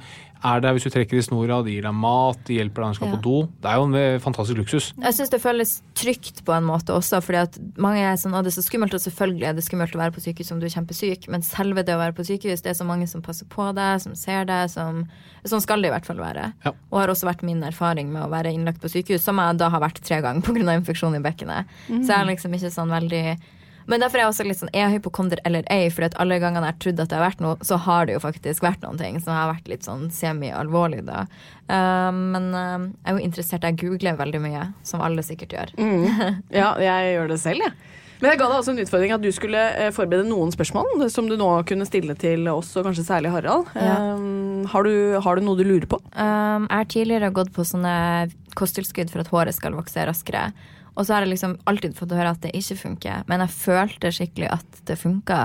[0.44, 2.94] er der hvis du trekker i snora, de gir deg mat, de hjelper deg når
[2.94, 3.16] du skal Ja.
[3.16, 3.48] på do.
[3.60, 4.86] Det er jo en eh, fantastisk luksus.
[4.96, 8.44] Jeg syns det føles trygt på en måte også, fordi at mange er sånn at
[8.44, 10.66] det er så skummelt, og selvfølgelig er det skummelt å være på sykehus om du
[10.66, 13.46] er kjempesyk, men selve det å være på sykehus, det er så mange som passer
[13.46, 15.06] på deg, som ser deg, som
[15.40, 16.52] Sånn skal det i hvert fall være.
[16.66, 16.72] Ja.
[16.92, 19.70] Og har også vært min erfaring med å være innlagt på sykehus, som jeg da
[19.72, 20.74] har vært tre ganger pga.
[20.76, 21.64] infeksjon i bekkenet.
[21.88, 22.02] Mm.
[22.04, 23.38] Så jeg er liksom ikke sånn veldig
[23.86, 25.88] men derfor er jeg også litt sånn, er jeg hypokonder eller ei?
[25.92, 28.24] For alle gangene jeg har trodd at det har vært noe, så har det jo
[28.24, 31.24] faktisk vært noen ting som har vært litt sånn semi-alvorlig, da.
[31.70, 35.74] Uh, men uh, jeg er jo interessert, jeg googler veldig mye, som alle sikkert gjør.
[36.60, 37.96] Ja, jeg gjør det selv, jeg.
[38.20, 41.28] Men jeg ga deg også en utfordring at du skulle eh, forberede noen spørsmål som
[41.30, 43.70] du nå kunne stille til oss, og kanskje særlig Harald.
[43.72, 43.94] Ja.
[44.12, 45.96] Um, har, du, har du noe du lurer på?
[46.12, 47.94] Um, jeg har tidligere gått på sånne
[48.60, 50.50] kosttilskudd for at håret skal vokse raskere.
[50.96, 54.12] Og så har jeg liksom alltid fått høre at det ikke funker, men jeg følte
[54.14, 55.42] skikkelig at det funka.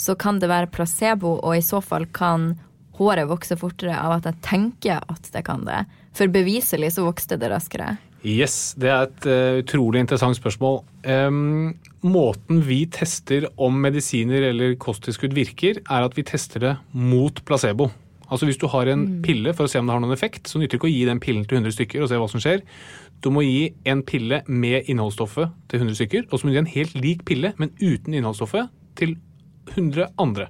[0.00, 2.54] Så kan det være placebo, og i så fall kan
[2.96, 5.84] håret vokse fortere av at jeg tenker at det kan det.
[6.16, 7.96] For beviselig så vokste det raskere.
[8.26, 10.80] Yes, det er et uh, utrolig interessant spørsmål.
[11.06, 17.44] Um, måten vi tester om medisiner eller kosttilskudd virker, er at vi tester det mot
[17.46, 17.90] placebo.
[18.30, 20.58] Altså Hvis du har en pille for å se om det har noen effekt, så
[20.58, 22.64] nytter det ikke å gi den pillen til 100 stykker og se hva som skjer.
[23.22, 26.64] Du må gi en pille med innholdsstoffet til 100 stykker, og så må du gi
[26.64, 29.16] en helt lik pille, men uten innholdsstoffet, til
[29.74, 30.48] 100 andre.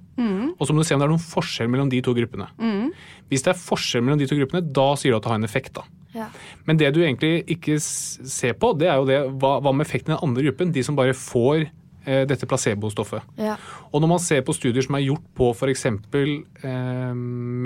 [0.57, 2.49] Og så må du se om det er noen forskjell mellom de to gruppene.
[3.31, 5.49] Hvis det er forskjell mellom de to gruppene, da sier du at det har en
[5.49, 5.73] effekt.
[5.77, 5.85] da.
[6.17, 6.27] Ja.
[6.65, 10.13] Men det du egentlig ikke ser på, det er jo det, hva, hva med effekten
[10.13, 10.73] i den andre gruppen?
[10.73, 11.67] De som bare får
[12.07, 13.23] eh, dette placebostoffet.
[13.43, 13.57] Ja.
[13.93, 15.87] Og når man ser på studier som er gjort på f.eks.
[15.91, 17.15] Eh,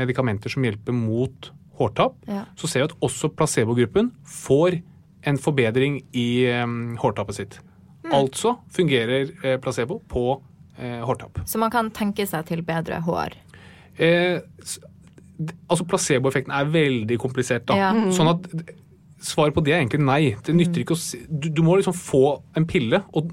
[0.00, 2.44] medikamenter som hjelper mot hårtap, Ja.
[2.56, 4.80] så ser vi at også placebogruppen får
[5.28, 6.66] en forbedring i eh,
[7.00, 7.58] hårtappet sitt.
[8.10, 10.40] Altså fungerer eh, placebo på
[10.80, 11.42] eh, hårtapp.
[11.46, 13.36] Så man kan tenke seg til bedre hår.
[14.00, 14.40] Eh,
[15.70, 17.66] altså Placeboeffekten er veldig komplisert.
[17.68, 17.76] da.
[17.76, 17.92] Ja.
[17.96, 18.12] Mhm.
[18.16, 18.48] Sånn at
[19.20, 20.34] Svaret på det er egentlig nei.
[20.42, 23.28] Det nytter ikke å si, du, du må liksom få en pille og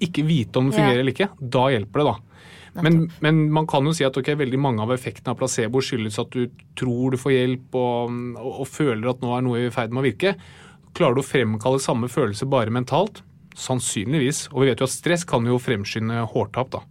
[0.00, 0.78] ikke vite om Ja.
[0.78, 1.30] fungerer eller ikke.
[1.40, 2.16] Da hjelper det, da.
[2.82, 6.18] Men, men man kan jo si at okay, veldig mange av effektene av placebo skyldes
[6.22, 6.44] at du
[6.78, 10.04] tror du får hjelp og, og, og føler at nå er noe i ferd med
[10.04, 10.34] å virke.
[10.94, 13.24] Klarer du å fremkalle samme følelse bare mentalt?
[13.58, 14.44] Sannsynligvis.
[14.52, 16.84] Og vi vet jo at stress kan jo fremskynde hårtap, da.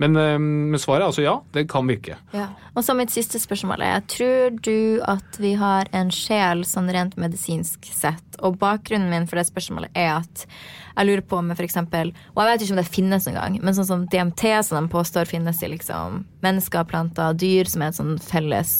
[0.00, 2.16] Men, eh, men svaret er altså ja, det kan virke.
[2.32, 2.48] Ja.
[2.74, 7.18] Og så mitt siste spørsmål er tror du at vi har en sjel sånn rent
[7.20, 8.24] medisinsk sett?
[8.40, 10.46] Og bakgrunnen min for det spørsmålet er at
[10.92, 13.54] jeg lurer på om for eksempel, og jeg vet ikke om det finnes noen gang,
[13.64, 17.92] men sånn som DMT som de påstår finnes i liksom mennesker, planter, dyr, som er
[17.92, 18.74] et sånn felles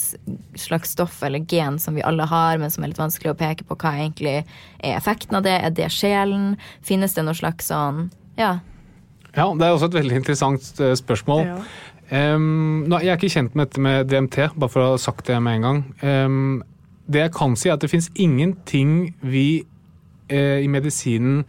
[0.60, 3.64] slags stoff eller gen som vi alle har, men som er litt vanskelig å peke
[3.68, 5.56] på hva egentlig er effekten av det.
[5.62, 6.58] Er det sjelen?
[6.84, 8.58] Finnes det noe slags sånn Ja.
[9.32, 11.46] Ja, det er også et veldig interessant eh, spørsmål.
[11.48, 11.56] Ja.
[12.12, 15.38] Um, jeg er ikke kjent med dette med DMT, bare for å ha sagt det
[15.40, 15.78] med en gang.
[16.04, 16.58] Um,
[17.08, 19.64] det jeg kan si, er at det fins ingenting vi
[20.28, 21.44] uh, i medisinen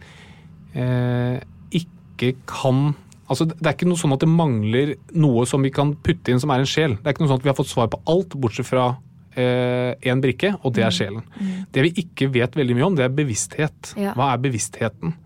[0.76, 1.36] uh,
[1.70, 5.94] ikke kan Altså, Det er ikke noe sånn at det mangler noe som vi kan
[6.04, 6.98] putte inn som er en sjel.
[6.98, 8.90] Det er ikke noe sånn at vi har fått svar på alt, bortsett fra
[9.34, 11.24] én brikke, og det er sjelen.
[11.72, 13.94] Det vi ikke vet veldig mye om, det er bevissthet.
[13.96, 14.12] Ja.
[14.12, 15.16] Hva er bevisstheten?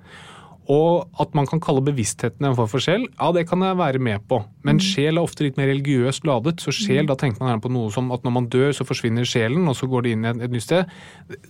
[0.68, 4.02] Og at man kan kalle bevisstheten en form for sjel, ja det kan jeg være
[4.04, 4.42] med på.
[4.68, 7.72] Men sjel er ofte litt mer religiøst ladet, så sjel, da tenker man gjerne på
[7.72, 10.30] noe som at når man dør, så forsvinner sjelen, og så går det inn i
[10.32, 10.92] et, et nytt sted.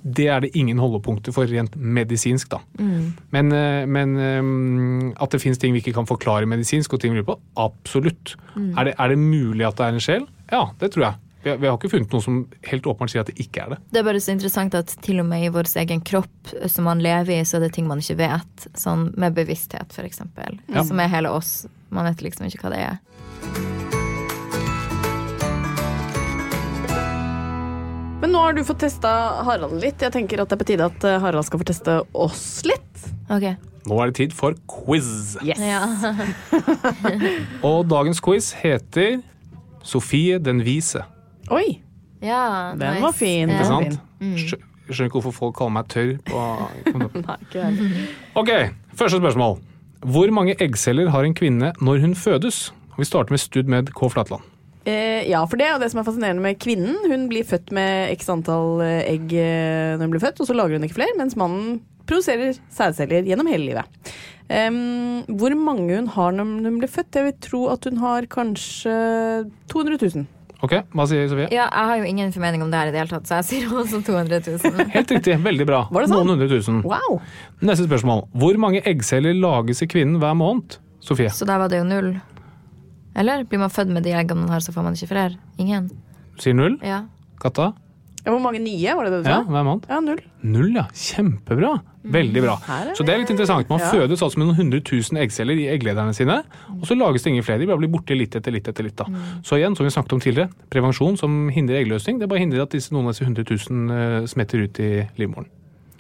[0.03, 2.63] Det er det ingen holdepunkter for rent medisinsk, da.
[3.35, 7.17] Men, eh, men eh, at det finnes ting vi ikke kan forklare medisinsk, og ting
[7.17, 8.37] vi lurer på, absolutt.
[8.55, 10.29] Er, det, er det mulig at det er en sjel?
[10.53, 11.25] Ja, det tror jeg.
[11.45, 13.79] Vi, vi har ikke funnet noe som helt åpenbart sier at det ikke er det.
[13.95, 17.03] Det er bare så interessant at til og med i vår egen kropp som man
[17.05, 18.69] lever i, så er det ting man ikke vet.
[18.79, 20.59] Sånn med bevissthet, eksempel.
[20.67, 20.83] Ja.
[20.89, 21.63] Som er hele oss.
[21.95, 22.99] Man vet liksom ikke hva det er.
[28.19, 29.11] Men nå har du fått testa
[29.47, 30.03] Harald litt.
[30.03, 33.05] Jeg tenker at det er på tide at eh, Harald skal få teste oss litt.
[33.31, 33.53] Ok.
[33.89, 35.39] Nå er det tid for quiz.
[35.47, 35.63] Yes.
[35.63, 35.87] Ja.
[37.69, 39.21] Og dagens quiz heter
[39.87, 41.07] Sofie den vise.
[41.55, 41.79] Oi,
[42.25, 43.05] ja den nice.
[43.05, 43.53] var fin.
[43.53, 44.01] Ikke sant?
[44.21, 44.37] Mm.
[44.39, 46.15] Skjønner ikke hvorfor folk kaller meg tørr.
[46.29, 46.43] På
[48.41, 48.53] ok,
[48.97, 49.59] første spørsmål.
[50.09, 52.69] Hvor mange eggceller har en kvinne når hun fødes?
[52.99, 54.09] Vi starter med Stud med K.
[54.11, 54.47] Flatland.
[54.89, 56.97] Eh, ja, for det er det som er fascinerende med kvinnen.
[57.11, 60.57] Hun blir født med x antall eh, egg eh, når hun blir født, og så
[60.57, 64.15] lager hun ikke flere, mens mannen produserer sædceller gjennom hele livet.
[64.49, 67.19] Um, hvor mange hun har når hun blir født?
[67.19, 68.95] Jeg vil tro at hun har kanskje
[69.69, 70.25] 200 000.
[70.63, 71.47] Ok, Hva sier Sofie?
[71.55, 73.47] ja, jeg har jo ingen formening om det her i det hele tatt, så jeg
[73.47, 74.89] sier også 200 000.
[74.97, 75.37] Helt riktig.
[75.45, 75.85] Veldig bra.
[75.95, 76.25] Var det sånn?
[76.27, 76.81] Noen hundre tusen.
[76.83, 77.21] Wow!
[77.63, 78.25] Neste spørsmål.
[78.35, 80.81] Hvor mange eggceller lages i kvinnen hver måned?
[81.05, 81.31] Sofie.
[81.31, 82.11] Så der var det jo null.
[83.19, 85.39] Eller blir man født med de eggene man har, så får man ikke flere?
[85.63, 85.87] Ingen?
[86.43, 86.75] Sier null.
[86.87, 87.05] Ja.
[87.43, 87.71] Katta?
[88.25, 89.87] Hvor mange nye, var det det du Ja, hver måned.
[89.89, 90.19] Ja, null.
[90.43, 90.85] Null, ja.
[90.93, 91.81] Kjempebra.
[92.09, 92.57] Veldig bra.
[92.97, 93.69] Så det er litt interessant.
[93.71, 93.91] Man Ja.
[93.93, 97.45] fødes altså med noen hundre tusen eggceller i egglederne sine, og så lages det ingen
[97.45, 97.59] flere.
[97.61, 98.97] De bare blir borte litt etter litt etter litt.
[98.97, 99.05] da.
[99.43, 102.71] Så igjen, som vi snakket om tidligere, prevensjon som hindrer eggløsning, det bare hindrer at
[102.71, 105.47] disse, noen av disse hundre tusen eh, smetter ut i livmoren.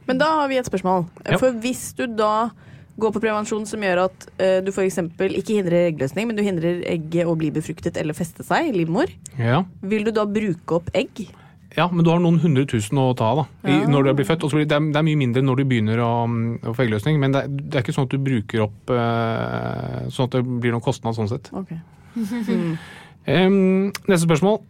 [0.06, 1.06] Men da har vi et spørsmål.
[1.28, 1.36] Ja.
[1.38, 2.50] For hvis du da
[2.98, 4.96] går på prevensjon som gjør at uh, du f.eks.
[4.98, 9.06] ikke hindrer eggløsning, men du hindrer egget å bli befruktet eller feste seg i livmor,
[9.38, 9.62] Ja.
[9.82, 11.28] vil du da bruke opp egg?
[11.76, 14.46] Ja, men du har noen hundre tusen å ta da, i, når du blir født.
[14.54, 17.42] Blir det, det er mye mindre når du begynner å, å få eggløsning, men det
[17.44, 20.84] er, det er ikke sånn at du bruker opp uh, sånn at det blir noen
[20.84, 21.50] kostnad sånn sett.
[21.52, 21.74] Ok.
[22.16, 24.62] um, neste spørsmål.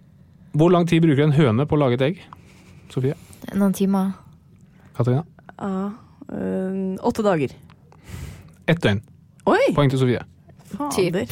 [0.59, 2.21] Hvor lang tid bruker en høne på å lage et egg?
[2.91, 3.15] Sofie?
[3.53, 4.11] Noen timer.
[4.97, 5.23] Katarina?
[5.59, 5.91] Ja,
[6.33, 7.53] eh, åtte dager.
[8.69, 9.05] Ett døgn.
[9.49, 9.61] Oi!
[9.77, 10.25] Poeng til Sofie.
[10.73, 11.31] Fader.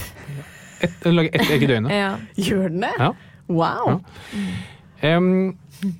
[0.84, 1.92] Et, lage ett egg i døgnet.
[2.04, 2.12] Ja.
[2.38, 2.92] Gjør den det?
[3.00, 3.10] Ja.
[3.48, 3.96] Wow.
[3.96, 4.46] Em,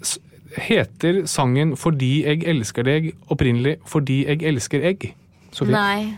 [0.03, 0.19] s-
[0.57, 5.13] heter sangen 'Fordi jeg elsker deg' opprinnelig 'Fordi jeg elsker egg'?
[5.53, 5.73] Sofie?
[5.81, 6.17] Nei.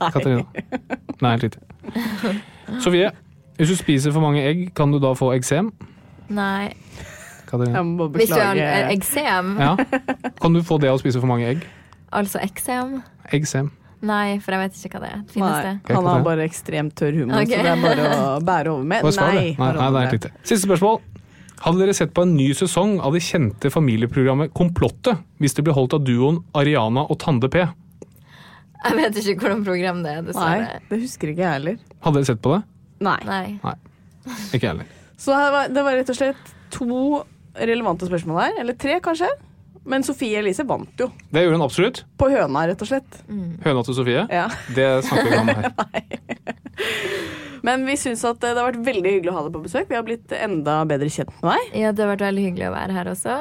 [0.00, 0.44] Katarina?
[1.20, 1.60] Nei, helt riktig.
[2.80, 3.10] Sofie,
[3.56, 5.72] hvis du spiser for mange egg, kan du da få eksem?
[6.28, 6.72] Nei.
[7.50, 7.66] Er?
[7.66, 8.20] Jeg må beklage.
[8.20, 8.84] Hvis du har beklage.
[8.86, 9.76] eh, eksem, Ja.
[10.40, 11.64] Kan du få det av å spise for mange egg?
[12.12, 13.70] altså eksem Eggsem.
[14.02, 15.22] Nei, for jeg vet ikke hva det er.
[15.28, 15.94] Finnes Nei, det?
[15.96, 17.56] han har bare ekstremt tørr humor, okay.
[17.58, 19.02] så det er bare å bære over med.
[19.04, 19.56] Nei.
[19.58, 20.30] Nei, nei, det er helt riktig.
[20.42, 21.00] Siste spørsmål.
[21.60, 25.74] Hadde dere sett på en ny sesong av det kjente familieprogrammet Komplottet hvis det ble
[25.76, 27.66] holdt av duoen Ariana og Tande P?
[28.80, 31.76] Jeg vet ikke hvordan program det er, Nei, det husker ikke jeg heller.
[32.00, 32.62] Hadde dere sett på det?
[33.04, 33.18] Nei.
[33.28, 33.74] Nei.
[34.54, 34.88] Ikke jeg heller.
[35.20, 37.00] Så det var, det var rett og slett to
[37.60, 38.56] relevante spørsmål her.
[38.62, 39.28] Eller tre, kanskje.
[39.84, 41.10] Men Sofie Elise vant jo.
[41.32, 42.02] Det gjorde hun absolutt.
[42.20, 43.20] På høna, rett og slett.
[43.66, 44.24] Høna til Sofie.
[44.32, 44.48] Ja.
[44.76, 47.36] Det snakker vi ikke om her.
[47.66, 49.88] Men vi syns at det har vært veldig hyggelig å ha deg på besøk.
[49.90, 51.76] Vi har blitt enda bedre kjent med deg.
[51.82, 53.36] Ja, det har vært veldig hyggelig å være her også.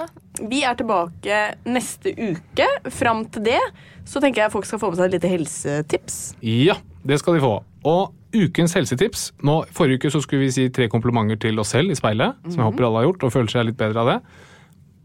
[0.50, 2.68] Vi er tilbake neste uke.
[2.96, 3.62] Fram til det
[4.10, 6.22] så tenker jeg folk skal få med seg et lite helsetips.
[6.46, 7.58] Ja, det skal de få.
[7.88, 11.94] Og ukens helsetips nå, Forrige uke så skulle vi si tre komplimenter til oss selv
[11.94, 14.18] i speilet, som jeg håper alle har gjort, og føler seg litt bedre av det.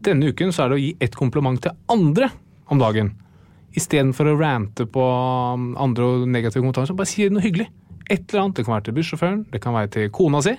[0.04, 2.28] Denne uken så er det å gi ett kompliment til andre
[2.72, 3.14] om dagen.
[3.74, 7.70] Istedenfor å rante på um, andre og negative kommentarer, så bare si noe hyggelig.
[8.10, 8.56] Et eller annet.
[8.58, 10.54] Det kan være til bussjåføren, det kan være til kona si.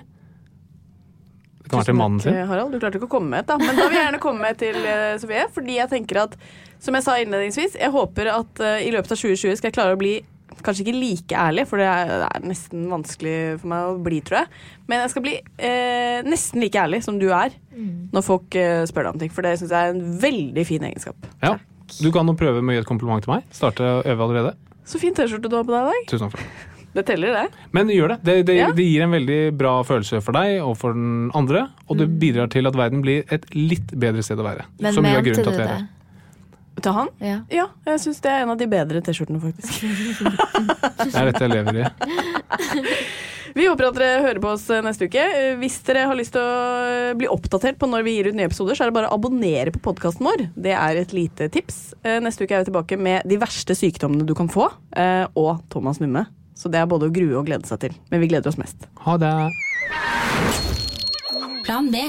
[1.66, 2.38] Det kan være til mannen sin.
[2.46, 3.58] Harald, du klarte ikke å komme med et, da.
[3.58, 5.48] Men da vil jeg gjerne komme med til eh, Sofie.
[5.54, 6.36] Fordi jeg tenker at,
[6.82, 9.98] som jeg sa innledningsvis, jeg håper at eh, i løpet av 2020 skal jeg klare
[9.98, 10.16] å bli
[10.64, 14.20] Kanskje ikke like ærlig, for det er, det er nesten vanskelig for meg å bli,
[14.24, 14.60] tror jeg.
[14.88, 15.34] Men jeg skal bli
[15.68, 17.58] eh, nesten like ærlig som du er
[18.14, 19.34] når folk eh, spør deg om ting.
[19.34, 21.28] For det syns jeg er en veldig fin egenskap.
[21.42, 21.56] Ja.
[21.98, 23.44] Du kan jo prøve med å gi et kompliment til meg.
[23.54, 24.54] Starte å øve allerede.
[24.86, 26.08] Så fin T-skjorte du har på deg i dag.
[26.14, 27.06] Tusen takk for det.
[27.08, 27.66] Teller, det.
[27.76, 28.18] Men gjør det.
[28.26, 28.70] Det, det, Ja.
[28.76, 31.68] det gir en veldig bra følelse for deg og for den andre.
[31.88, 34.66] Og det bidrar til at verden blir et litt bedre sted å være.
[34.80, 35.86] Men Som jo er mente grunnen du til at vi er her.
[36.76, 37.08] Til han?
[37.24, 37.36] Ja.
[37.48, 39.80] Ja, jeg syns det er en av de bedre T-skjortene, faktisk.
[41.06, 41.86] Det er dette jeg lever i.
[43.56, 45.22] Vi håper at dere hører på oss neste uke.
[45.22, 48.50] Eh, Hvis dere har lyst til å bli oppdatert på når vi gir ut nye
[48.50, 50.42] episoder, så er det bare å abonnere på podkasten vår.
[50.52, 51.94] Det er et lite tips.
[52.04, 55.62] Eh, Neste uke er vi tilbake med de verste sykdommene du kan få, eh, og
[55.72, 56.26] Thomas Numme.
[56.56, 57.96] Så det er både å grue og glede seg til.
[58.10, 58.88] Men vi gleder oss mest.
[59.04, 59.32] Ha det.
[61.66, 62.08] Plan B.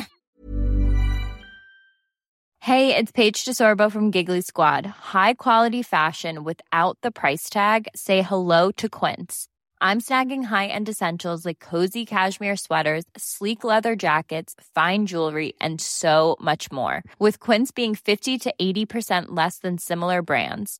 [2.68, 4.86] Hey, it's Paige DeSorbo from Giggly Squad.
[4.86, 7.88] High quality fashion without the price tag.
[7.96, 9.48] Say hello to Quince.
[9.80, 16.36] I'm snagging high-end essentials like cozy cashmere sweaters, sleek leather jackets, fine jewelry, and so
[16.42, 17.04] much more.
[17.20, 20.80] With Quince being 50 to 80% less than similar brands.